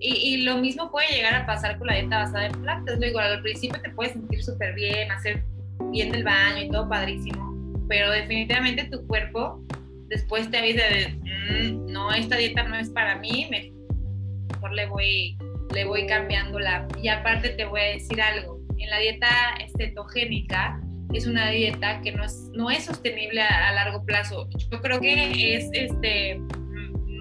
[0.00, 2.98] Y, lo mismo puede llegar a pasar con la dieta basada en plantas.
[2.98, 5.42] Luego, al principio te puedes sentir súper bien, hacer
[5.90, 9.64] bien del baño y todo padrísimo, pero definitivamente tu cuerpo
[10.08, 15.38] después te avisa de, mm, no, esta dieta no es para mí, mejor le voy
[15.74, 16.86] le voy cambiando la...
[17.02, 19.28] Y aparte te voy a decir algo, en la dieta
[19.76, 20.80] cetogénica
[21.12, 24.48] es una dieta que no es, no es sostenible a, largo plazo.
[24.70, 26.40] Yo creo que es este,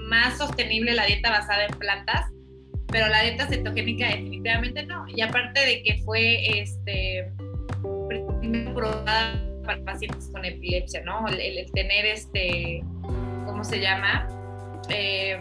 [0.09, 2.31] más sostenible la dieta basada en plantas,
[2.87, 5.05] pero la dieta cetogénica definitivamente no.
[5.07, 7.31] Y aparte de que fue este,
[8.73, 11.25] probada para pacientes con epilepsia, ¿no?
[11.27, 12.83] El, tener este,
[13.45, 14.27] ¿cómo se llama?
[14.89, 15.39] Eh,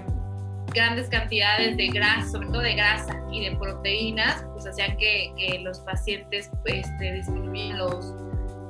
[0.72, 5.80] grandes cantidades de grasa, sobre todo de grasa y de proteínas, pues hacían que, los
[5.80, 6.50] pacientes
[6.98, 8.14] disminuyeran los,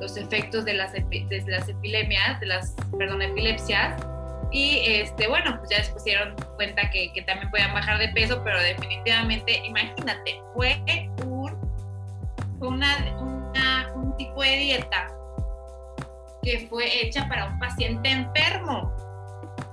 [0.00, 3.94] los efectos de las, de las epilemias, de las, perdón, epilepsias.
[4.52, 8.42] Y este, bueno, pues ya después se dieron cuenta que, también podían bajar de peso,
[8.44, 10.78] pero definitivamente, imagínate, fue
[11.24, 11.58] un,
[12.60, 15.08] una, un tipo de dieta
[16.42, 18.92] que fue hecha para un paciente enfermo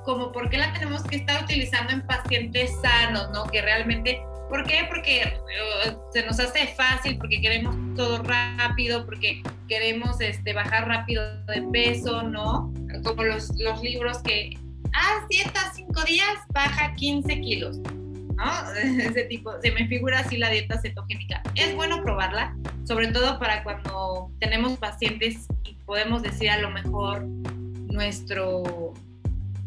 [0.10, 3.44] como por qué la tenemos que estar utilizando en pacientes sanos, ¿no?
[3.46, 4.86] Que realmente, ¿por qué?
[4.90, 11.44] Porque eh, se nos hace fácil, porque queremos todo rápido, porque queremos este, bajar rápido
[11.46, 12.74] de peso, ¿no?
[13.04, 14.58] Como los, los libros que,
[14.94, 18.74] ah, dieta cinco días, baja 15 kilos, ¿no?
[18.76, 21.42] Ese tipo, se me figura así la dieta cetogénica.
[21.56, 27.24] Es bueno probarla, sobre todo para cuando tenemos pacientes y podemos decir a lo mejor
[27.24, 28.94] nuestro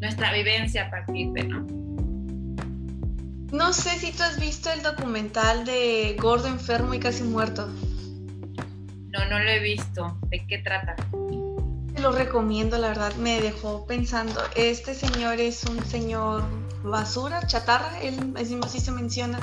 [0.00, 1.64] nuestra vivencia a partir de, ¿no?
[3.52, 7.68] No sé si tú has visto el documental de Gordo enfermo y casi muerto.
[9.10, 10.18] No, no lo he visto.
[10.28, 10.96] ¿De qué trata?
[12.02, 14.40] Lo recomiendo, la verdad, me dejó pensando.
[14.56, 16.42] Este señor es un señor
[16.82, 19.38] basura, chatarra, él mismo así se menciona.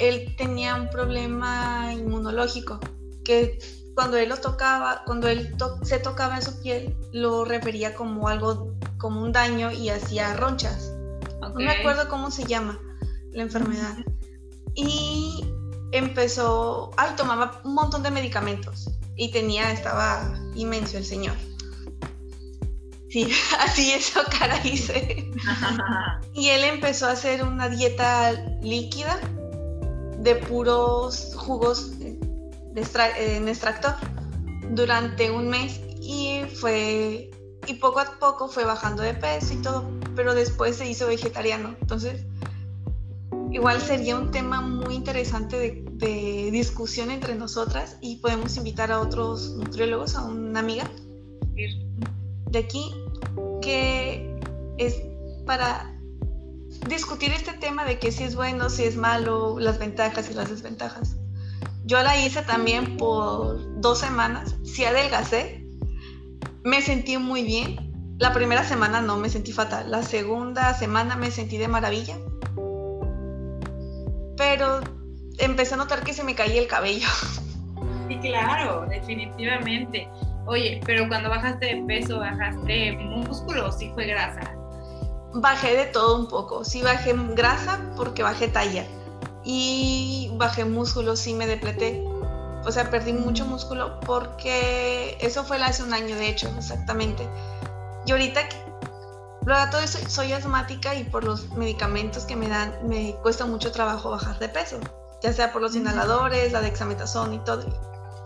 [0.00, 2.80] Él tenía un problema inmunológico
[3.24, 3.60] que
[3.94, 8.74] cuando él lo tocaba, cuando él se tocaba en su piel, lo refería como algo
[8.98, 10.90] como un daño y hacía ronchas.
[11.40, 12.80] No me acuerdo cómo se llama
[13.30, 13.96] la enfermedad.
[14.74, 15.40] Y
[15.92, 21.36] empezó, ay, tomaba un montón de medicamentos y tenía, estaba inmenso el señor.
[23.08, 23.28] Sí,
[23.60, 25.30] así eso cara hice.
[26.34, 29.18] y él empezó a hacer una dieta líquida
[30.18, 33.94] de puros jugos en extractor
[34.70, 37.30] durante un mes y fue
[37.66, 41.74] y poco a poco fue bajando de peso y todo, pero después se hizo vegetariano.
[41.80, 42.24] Entonces,
[43.50, 49.56] igual sería un tema muy interesante de, discusión entre nosotras y podemos invitar a otros
[49.56, 50.90] nutriólogos, a una amiga
[52.56, 52.94] de aquí,
[53.60, 54.34] que
[54.78, 55.02] es
[55.44, 55.94] para
[56.88, 60.48] discutir este tema de que si es bueno, si es malo, las ventajas y las
[60.48, 61.16] desventajas.
[61.84, 65.66] Yo la hice también por dos semanas, si adelgacé,
[66.64, 68.16] me sentí muy bien.
[68.18, 69.90] La primera semana no me sentí fatal.
[69.90, 72.16] La segunda semana me sentí de maravilla.
[74.38, 74.80] Pero
[75.38, 77.08] empecé a notar que se me caía el cabello.
[78.08, 80.08] Sí, claro, definitivamente.
[80.46, 84.54] Oye, pero cuando bajaste de peso, ¿bajaste músculo o sí fue grasa?
[85.34, 86.64] Bajé de todo un poco.
[86.64, 88.84] Sí bajé grasa porque bajé talla.
[89.44, 92.02] Y bajé músculo, sí me depleté
[92.66, 97.28] o sea, perdí mucho músculo porque eso fue hace un año, de hecho, exactamente.
[98.06, 98.40] Y ahorita,
[99.44, 103.70] luego todo eso, soy asmática y por los medicamentos que me dan, me cuesta mucho
[103.70, 104.80] trabajo bajar de peso,
[105.22, 107.66] ya sea por los inhaladores, la dexametasona y todo.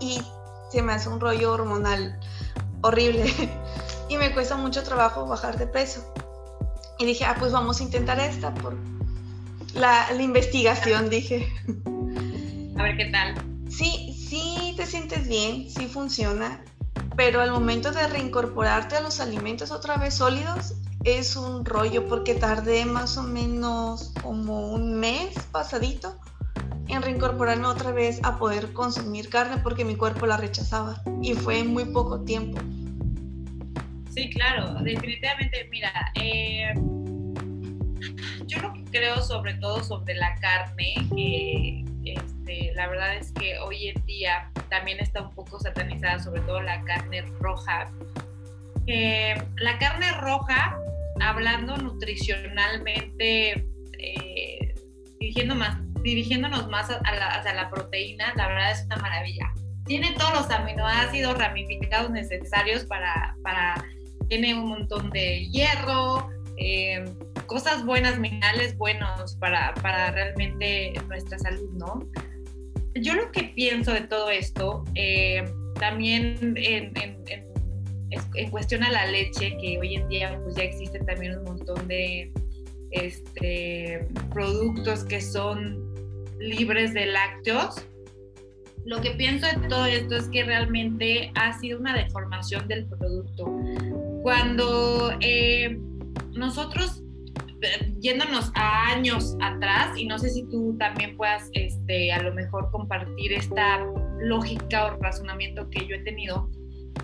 [0.00, 0.22] Y
[0.70, 2.18] se me hace un rollo hormonal
[2.82, 3.32] horrible
[4.08, 6.12] y me cuesta mucho trabajo bajar de peso.
[6.98, 8.76] Y dije, ah, pues vamos a intentar esta por,
[9.74, 11.50] la, la investigación, dije.
[12.76, 13.34] A ver qué tal.
[13.68, 16.62] Sí, sí te sientes bien, sí funciona,
[17.16, 22.34] pero al momento de reincorporarte a los alimentos otra vez sólidos es un rollo porque
[22.34, 26.18] tardé más o menos como un mes pasadito
[26.92, 31.60] en reincorporarme otra vez a poder consumir carne porque mi cuerpo la rechazaba y fue
[31.60, 32.58] en muy poco tiempo.
[34.10, 36.74] Sí, claro, definitivamente, mira, eh,
[38.46, 43.58] yo lo que creo sobre todo sobre la carne, que este, la verdad es que
[43.58, 47.90] hoy en día también está un poco satanizada, sobre todo la carne roja.
[48.86, 50.76] la carne roja,
[51.20, 53.68] hablando nutricionalmente,
[53.98, 54.74] eh,
[55.20, 59.52] dirigiendo más, dirigiéndonos más a la, hacia la proteína, la verdad es una maravilla.
[59.86, 63.74] Tiene todos los aminoácidos ramificados necesarios para, para
[64.30, 67.04] tiene un montón de hierro, eh,
[67.46, 72.08] cosas buenas, minerales buenos para, para, realmente nuestra salud, ¿no?
[72.94, 75.44] Yo lo que pienso de todo esto, eh,
[75.74, 81.38] también en, en, cuestión a la leche, que hoy en día pues ya existen también
[81.38, 82.32] un montón de
[82.92, 85.89] este, productos que son
[86.40, 87.86] libres de lácteos.
[88.84, 93.54] Lo que pienso de todo esto es que realmente ha sido una deformación del producto.
[94.22, 95.78] Cuando eh,
[96.32, 97.02] nosotros,
[97.60, 102.34] eh, yéndonos a años atrás, y no sé si tú también puedas este, a lo
[102.34, 103.86] mejor compartir esta
[104.20, 106.50] lógica o razonamiento que yo he tenido,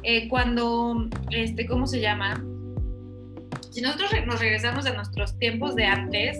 [0.03, 2.43] eh, cuando, este, ¿cómo se llama?
[3.70, 6.39] Si nosotros nos regresamos a nuestros tiempos de antes,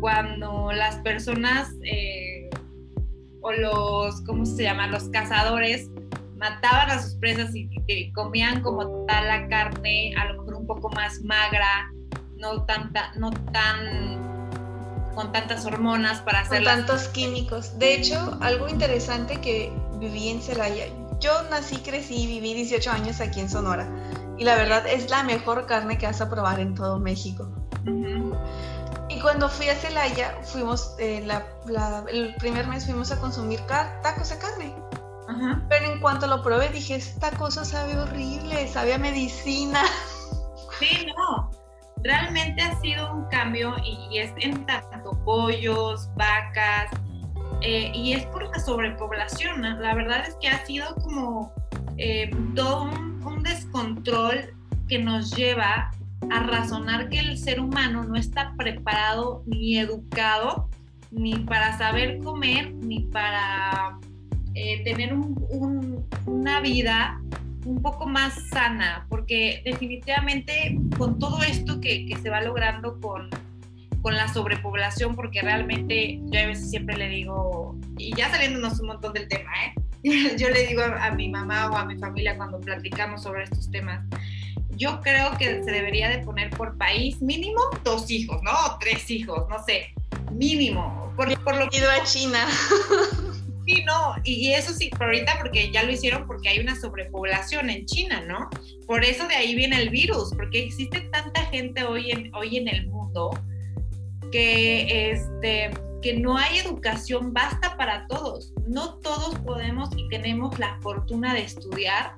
[0.00, 2.25] cuando las personas eh,
[3.46, 4.88] o los, ¿cómo se llama?
[4.88, 5.88] Los cazadores
[6.36, 10.90] mataban a sus presas y, comían como tal la carne, a lo mejor un poco
[10.90, 11.92] más magra,
[12.38, 14.26] no tanta, no tan
[15.14, 16.64] con tantas hormonas para hacer.
[16.64, 17.78] Con tantos químicos.
[17.78, 20.86] De hecho, algo interesante que viví en Celaya.
[21.20, 23.88] Yo nací, crecí y viví 18 años aquí en Sonora.
[24.36, 27.48] Y la verdad es la mejor carne que vas a probar en todo México.
[29.26, 31.26] Cuando fui a Celaya, fuimos, eh,
[32.12, 34.72] el primer mes fuimos a consumir tacos de carne.
[35.68, 39.82] Pero en cuanto lo probé dije, esta cosa sabe horrible, sabe a medicina.
[40.78, 41.50] Sí, no.
[42.04, 46.90] Realmente ha sido un cambio y, es en tanto pollos, vacas,
[47.62, 49.62] eh, y es por la sobrepoblación.
[49.80, 51.52] La verdad es que ha sido como
[51.96, 54.54] eh, todo un descontrol
[54.86, 55.90] que nos lleva
[56.30, 60.68] a razonar que el ser humano no está preparado ni educado
[61.10, 63.98] ni para saber comer, ni para
[64.54, 65.14] eh, tener
[66.26, 67.20] una vida
[67.64, 73.28] un poco más sana, porque definitivamente con todo esto que, se va logrando con,
[74.02, 78.88] con, la sobrepoblación, porque realmente yo a veces siempre le digo, y ya saliéndonos un
[78.88, 79.74] montón del tema, ¿eh?
[80.38, 84.04] yo le digo a mi mamá o a mi familia cuando platicamos sobre estos temas,
[84.76, 88.52] yo creo que se debería de poner por país mínimo dos hijos, ¿no?
[88.52, 89.92] O tres hijos, no sé,
[90.32, 91.12] mínimo.
[91.16, 91.78] Por, por lo que...
[91.78, 92.46] a China.
[93.66, 97.68] Sí, no, y, eso sí, por ahorita porque ya lo hicieron porque hay una sobrepoblación
[97.68, 98.48] en China, ¿no?
[98.86, 102.68] Por eso de ahí viene el virus, porque existe tanta gente hoy en, hoy en
[102.68, 103.30] el mundo
[104.30, 105.70] que, este,
[106.00, 108.52] que no hay educación basta para todos.
[108.68, 112.14] No todos podemos y tenemos la fortuna de estudiar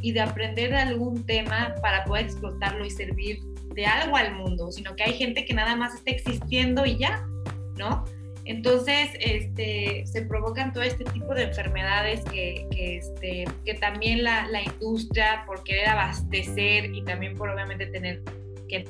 [0.00, 3.40] y de aprender de algún tema para poder explotarlo y servir
[3.74, 7.26] de algo al mundo, sino que hay gente que nada más está existiendo y ya,
[7.76, 8.04] ¿no?
[8.44, 14.46] Entonces, este, se provocan todo este tipo de enfermedades que, que, este, que también la,
[14.48, 18.22] la, industria, por querer abastecer y también por obviamente tener
[18.68, 18.84] que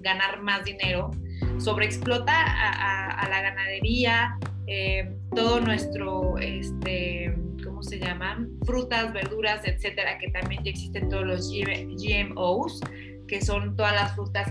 [0.00, 1.10] ganar más dinero,
[1.58, 8.50] sobreexplota a, a, la ganadería, eh, todo nuestro, este, ¿cómo se llaman?
[8.64, 12.80] Frutas, verduras, etcétera, que también ya existen todos los GMOs,
[13.28, 14.48] que son todas las frutas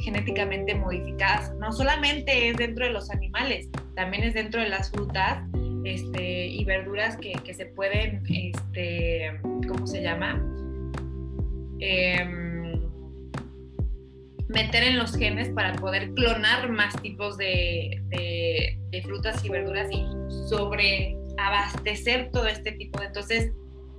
[0.00, 1.54] genéticamente modificadas.
[1.56, 5.42] No solamente es dentro de los animales, también es dentro de las frutas
[5.84, 10.42] este, y verduras que, que, se pueden, este, ¿cómo se llama?
[11.80, 12.47] Em,
[14.48, 19.88] meter en los genes para poder clonar más tipos de, de, de frutas y verduras
[19.92, 20.04] y
[20.48, 23.06] sobre abastecer todo este tipo de...
[23.06, 23.52] Entonces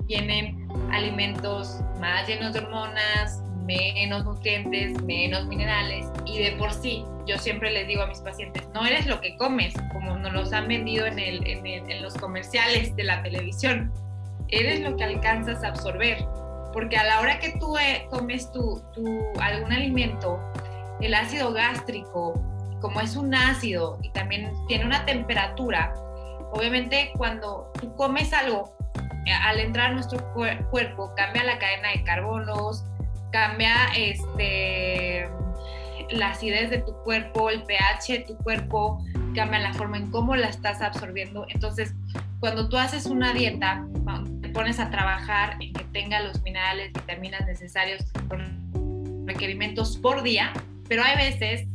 [0.08, 7.38] vienen alimentos más llenos de hormonas, menos nutrientes, menos minerales y de por sí, yo
[7.38, 10.68] siempre les digo a mis pacientes, no eres lo que comes, como nos los han
[10.68, 13.94] vendido en, el, en, los comerciales de la televisión,
[14.48, 16.18] eres lo que alcanzas a absorber,
[16.74, 20.40] porque a la hora que tú eh, comes tu, tu, algún alimento,
[21.02, 22.34] el ácido gástrico
[22.82, 25.94] como es un ácido y también tiene una temperatura,
[26.52, 28.74] obviamente cuando tú comes algo,
[29.26, 32.86] eh, al entrar nuestro cuerpo, cambia la cadena de carbonos,
[33.32, 35.30] cambia este,
[36.10, 39.04] la acidez de tu cuerpo, el pH de tu cuerpo,
[39.36, 41.46] cambia la forma en cómo la estás absorbiendo.
[41.50, 41.94] Entonces,
[42.40, 43.86] cuando tú haces una dieta,
[44.50, 48.04] pones a trabajar en que tenga los minerales, vitaminas necesarios,
[49.26, 50.54] requerimientos por día,
[50.88, 51.68] pero hay veces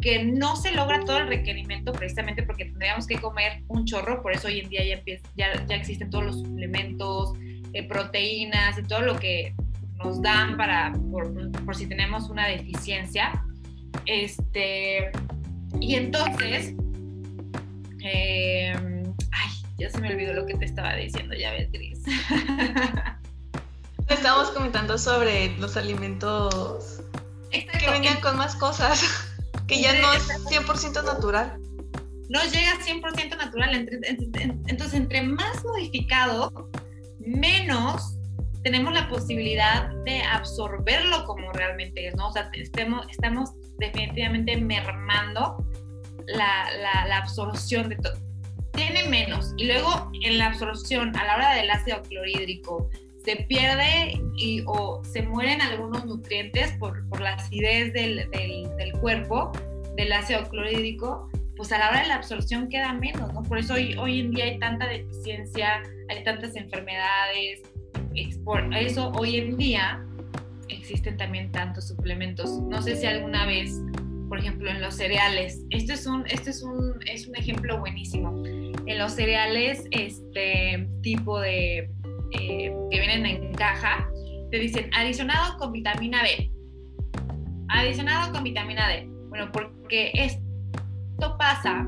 [0.00, 4.32] que no se logra todo el requerimiento precisamente porque tendríamos que comer un chorro, por
[4.32, 5.02] eso hoy en día ya,
[5.66, 7.32] ya, existen todos los suplementos,
[7.72, 9.54] eh, proteínas y todo lo que
[9.96, 13.42] nos dan para, por, si tenemos una deficiencia.
[14.06, 15.10] Este,
[15.80, 16.74] y entonces,
[18.04, 18.97] eh,
[19.78, 22.00] ya se me olvidó lo que te estaba diciendo, ya ves, Gris.
[24.08, 27.00] Estamos comentando sobre los alimentos
[27.50, 29.00] que vengan con más cosas,
[29.68, 31.60] que ya no es 100% natural.
[32.28, 33.88] No llega 100% natural,
[34.66, 36.68] entonces entre más modificado,
[37.20, 38.18] menos
[38.62, 42.28] tenemos la posibilidad de absorberlo como realmente es, ¿no?
[42.28, 45.64] O sea, estemos, estamos definitivamente mermando
[46.26, 46.66] la,
[47.06, 48.27] la absorción de todo.
[48.78, 49.54] Tiene menos.
[49.56, 52.88] Y luego en la absorción, a la hora del ácido clorhídrico,
[53.24, 59.50] se pierde y, o se mueren algunos nutrientes por, por la acidez del, del, cuerpo,
[59.96, 63.42] del ácido clorhídrico, pues a la hora de la absorción queda menos, ¿no?
[63.42, 67.62] Por eso hoy, hoy en día hay tanta deficiencia, hay tantas enfermedades,
[68.44, 70.04] por eso hoy en día
[70.68, 72.60] existen también tantos suplementos.
[72.62, 73.80] No sé si alguna vez,
[74.28, 78.42] por ejemplo, en los cereales, este es un, este es un, es un ejemplo buenísimo.
[78.44, 81.90] En los cereales, este tipo de
[82.32, 84.08] eh, que vienen en caja,
[84.50, 86.50] te dicen adicionado con vitamina B.
[87.68, 89.08] Adicionado con vitamina D.
[89.28, 91.86] Bueno, porque esto pasa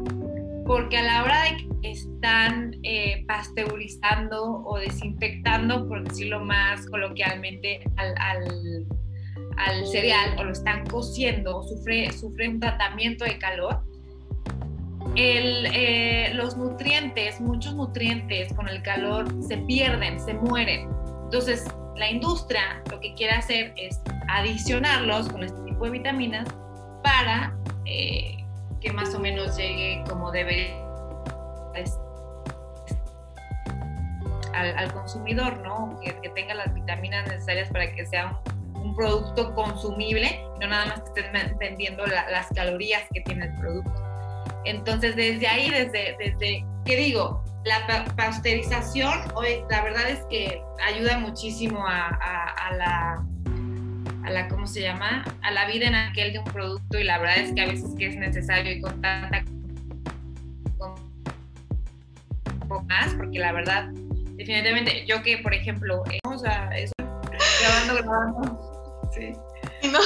[0.70, 7.80] porque a la hora de que están eh, pasteurizando o desinfectando, por decirlo más coloquialmente,
[7.96, 8.86] al, al,
[9.66, 13.82] al, cereal o lo están cociendo, sufre, sufre un tratamiento de calor,
[15.16, 20.88] el, eh, los nutrientes, muchos nutrientes con el calor se pierden, se mueren.
[21.24, 21.64] Entonces,
[21.96, 26.48] la industria lo que quiere hacer es adicionarlos con este tipo de vitaminas
[27.02, 27.56] para
[27.86, 28.44] eh,
[28.80, 30.76] que más o menos llegue como debería
[34.54, 35.98] al, al consumidor, ¿no?
[36.02, 38.49] Que, que, tenga las vitaminas necesarias para que sea un,
[38.80, 43.54] un producto consumible, no nada más que estés vendiendo la, las calorías que tiene el
[43.54, 43.92] producto.
[44.64, 47.44] Entonces, desde ahí, desde, desde ¿qué digo?
[47.64, 53.24] La pasteurización, hoy la verdad es que ayuda muchísimo a, a, la,
[54.24, 55.24] a la, ¿cómo se llama?
[55.42, 57.94] A la vida en aquel de un producto y la verdad es que a veces
[57.98, 59.44] que es necesario y con tanta
[62.70, 63.88] poco más, porque la verdad,
[64.36, 66.92] definitivamente, yo que, por ejemplo, eh, vamos a eso,
[67.60, 69.32] grabando, grabando, sí.
[69.90, 70.00] No.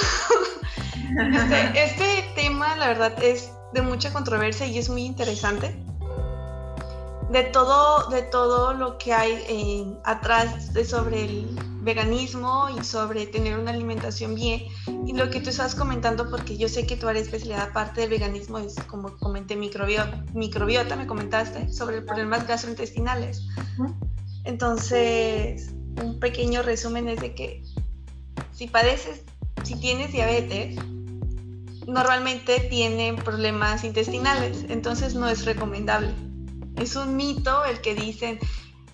[1.34, 5.76] Este, este tema, la verdad, es de mucha controversia y es muy interesante.
[7.30, 13.26] De todo, de todo lo que hay eh, atrás de sobre el veganismo y sobre
[13.26, 14.62] tener una alimentación bien
[15.06, 18.10] y lo que tú estás comentando porque yo sé que tu área especialidad aparte del
[18.10, 23.46] veganismo es como comenté microbiota, microbiota me comentaste sobre problemas gastrointestinales
[24.44, 27.62] entonces un pequeño resumen es de que
[28.52, 29.22] si padeces
[29.62, 30.76] si tienes diabetes
[31.86, 36.12] normalmente tienen problemas intestinales, entonces no es recomendable.
[36.76, 38.38] Es un mito el que dicen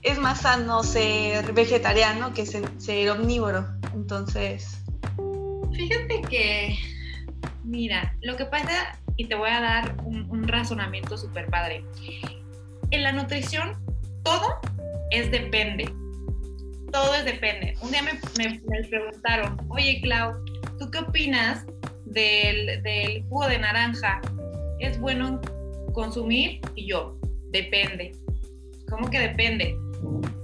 [0.02, 3.66] es más sano ser vegetariano que ser, omnívoro.
[3.94, 4.82] Entonces.
[5.72, 6.78] Fíjate que,
[7.64, 11.84] mira, lo que pasa, y te voy a dar un, razonamiento súper padre.
[12.90, 13.78] En la nutrición,
[14.24, 14.58] todo
[15.10, 15.92] es depende.
[16.92, 17.76] Todo es depende.
[17.82, 20.32] Un día me, me preguntaron, oye, Clau,
[20.78, 21.64] ¿tú qué opinas
[22.10, 24.20] del, jugo de naranja
[24.78, 25.40] es bueno
[25.92, 27.18] consumir y yo,
[27.50, 28.12] depende.
[28.88, 29.76] ¿Cómo que depende?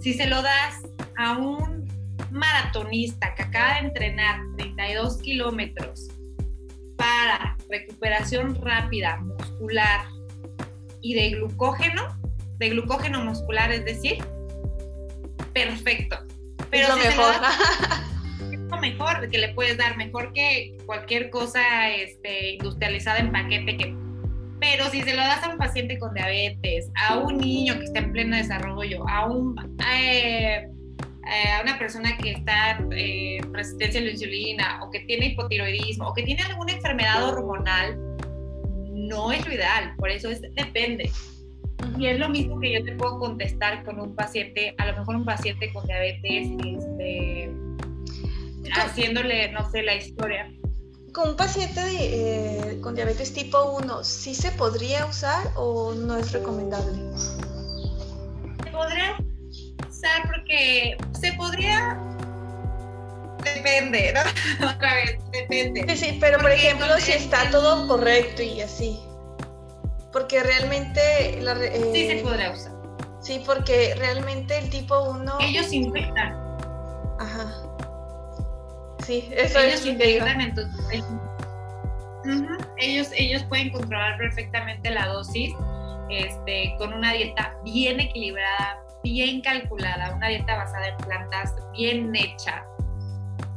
[0.00, 0.82] Si se lo das
[1.16, 1.86] a un
[2.30, 6.08] maratonista que acaba de entrenar 32 kilómetros
[6.96, 10.06] para recuperación rápida muscular
[11.00, 12.16] y de glucógeno,
[12.58, 14.18] de glucógeno muscular, es decir,
[15.52, 16.25] perfecto.
[16.70, 17.34] Pero si mejor.
[18.80, 23.96] mejor, que le puedes dar, mejor que cualquier cosa este, industrializada en paquete que
[24.60, 27.98] pero si se lo das a un paciente con diabetes, a un niño que está
[27.98, 29.54] en pleno desarrollo, a, un,
[29.94, 30.66] eh,
[31.58, 36.14] a una persona que está eh, resistencia a la insulina o que tiene hipotiroidismo o
[36.14, 37.98] que tiene alguna enfermedad hormonal,
[38.92, 41.10] no es lo ideal, por eso es depende.
[41.98, 45.16] Y es lo mismo que yo te puedo contestar con un paciente, a lo mejor
[45.16, 47.50] un paciente con diabetes, este,
[48.72, 50.52] haciéndole, no sé, la historia.
[51.12, 56.32] Con un paciente eh, con diabetes tipo 1, ¿sí se podría usar o no es
[56.32, 56.98] recomendable?
[57.16, 59.16] Se podría
[59.88, 61.98] usar porque se podría
[63.54, 64.66] depende, ¿no?
[64.70, 65.84] Otra vez, depende.
[65.88, 68.98] Sí, sí, pero por ejemplo, si está todo correcto y así.
[70.16, 71.42] Porque realmente...
[71.42, 72.72] La, eh, sí se podría usar.
[73.20, 75.38] Sí, porque realmente el tipo 1...
[75.40, 76.34] Ellos infectan.
[77.18, 77.52] Ajá.
[79.04, 81.04] Sí, eso ellos es infectan, entonces...
[82.78, 85.54] ellos, ellos pueden controlar perfectamente la dosis
[86.08, 92.64] este, con una dieta bien equilibrada, bien calculada, una dieta basada en plantas bien hecha,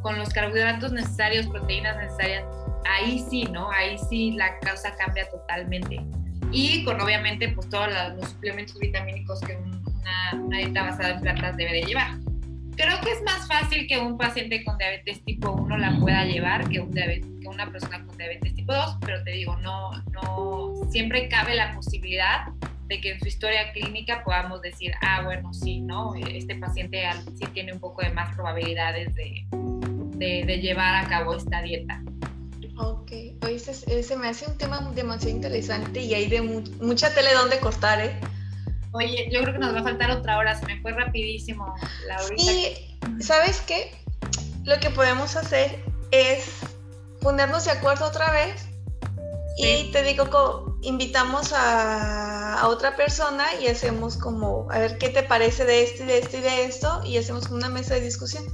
[0.01, 2.43] con los carbohidratos necesarios, proteínas necesarias,
[2.85, 3.71] ahí sí, ¿no?
[3.71, 6.05] Ahí sí la causa cambia totalmente.
[6.51, 11.73] Y con obviamente pues todos los suplementos vitamínicos que una, dieta basada en plantas debe
[11.73, 12.17] de llevar.
[12.75, 16.67] Creo que es más fácil que un paciente con diabetes tipo 1 la pueda llevar
[16.69, 21.27] que, un que una persona con diabetes tipo 2, pero te digo, no, no, siempre
[21.27, 22.47] cabe la posibilidad
[22.89, 26.15] de que en su historia clínica podamos decir, ah, bueno, sí, ¿no?
[26.15, 27.03] Este paciente
[27.37, 29.45] sí tiene un poco de más probabilidades de,
[30.17, 32.01] de, llevar a cabo esta dieta.
[32.79, 33.11] Ok,
[33.45, 37.99] hoy se, me hace un tema demasiado interesante y hay de mucha tele donde cortar,
[37.99, 38.17] ¿eh?
[38.93, 41.75] Oye, yo creo que nos va a faltar otra hora, se me fue rapidísimo
[42.07, 42.51] la horita.
[42.51, 43.91] Y, ¿sabes qué?
[44.63, 46.45] Lo que podemos hacer es
[47.21, 48.65] ponernos de acuerdo otra vez
[49.57, 55.23] y te digo, invitamos a, a, otra persona y hacemos como, a ver qué te
[55.23, 58.45] parece de esto y de esto y de esto y hacemos una mesa de discusión.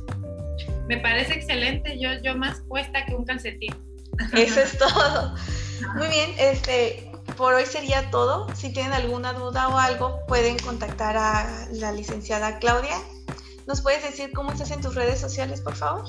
[0.87, 3.94] Me parece excelente, yo, yo más puesta que un calcetín.
[4.33, 5.35] Eso es todo.
[5.95, 8.53] Muy bien, este, por hoy sería todo.
[8.55, 12.97] Si tienen alguna duda o algo, pueden contactar a la licenciada Claudia.
[13.67, 16.05] ¿Nos puedes decir cómo estás en tus redes sociales, por favor?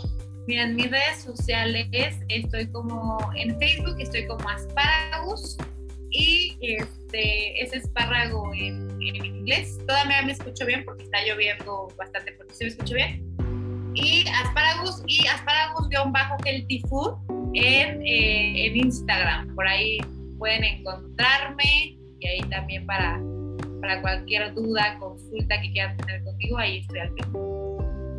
[0.46, 1.88] Mira, en mis redes sociales
[2.28, 5.56] estoy como en Facebook, estoy como Asparagus
[6.10, 9.78] y este es espárrago en, en inglés.
[9.86, 13.36] Todavía me escucho bien porque está lloviendo bastante, porque se me escucho bien
[13.96, 17.16] y Asparagus y Asparagus-Healthy Food
[17.56, 19.54] en, eh, en Instagram.
[19.54, 19.98] Por ahí
[20.38, 23.20] pueden encontrarme y ahí también para,
[23.80, 27.12] para cualquier duda, consulta que quieran tener conmigo, ahí estoy al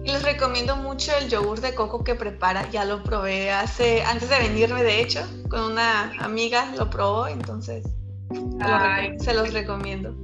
[0.03, 2.69] Y Les recomiendo mucho el yogur de coco que prepara.
[2.71, 7.83] Ya lo probé hace antes de venirme, de hecho, con una amiga lo probó, entonces
[9.19, 10.15] se los recomiendo.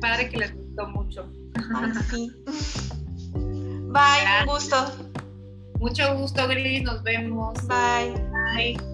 [0.00, 1.30] Padre que les gustó mucho.
[1.74, 2.32] Ay, sí.
[3.92, 4.76] Bye, un gusto.
[5.78, 6.82] Mucho gusto, Gris.
[6.82, 7.54] Nos vemos.
[7.66, 8.31] Bye.
[8.54, 8.91] Bye.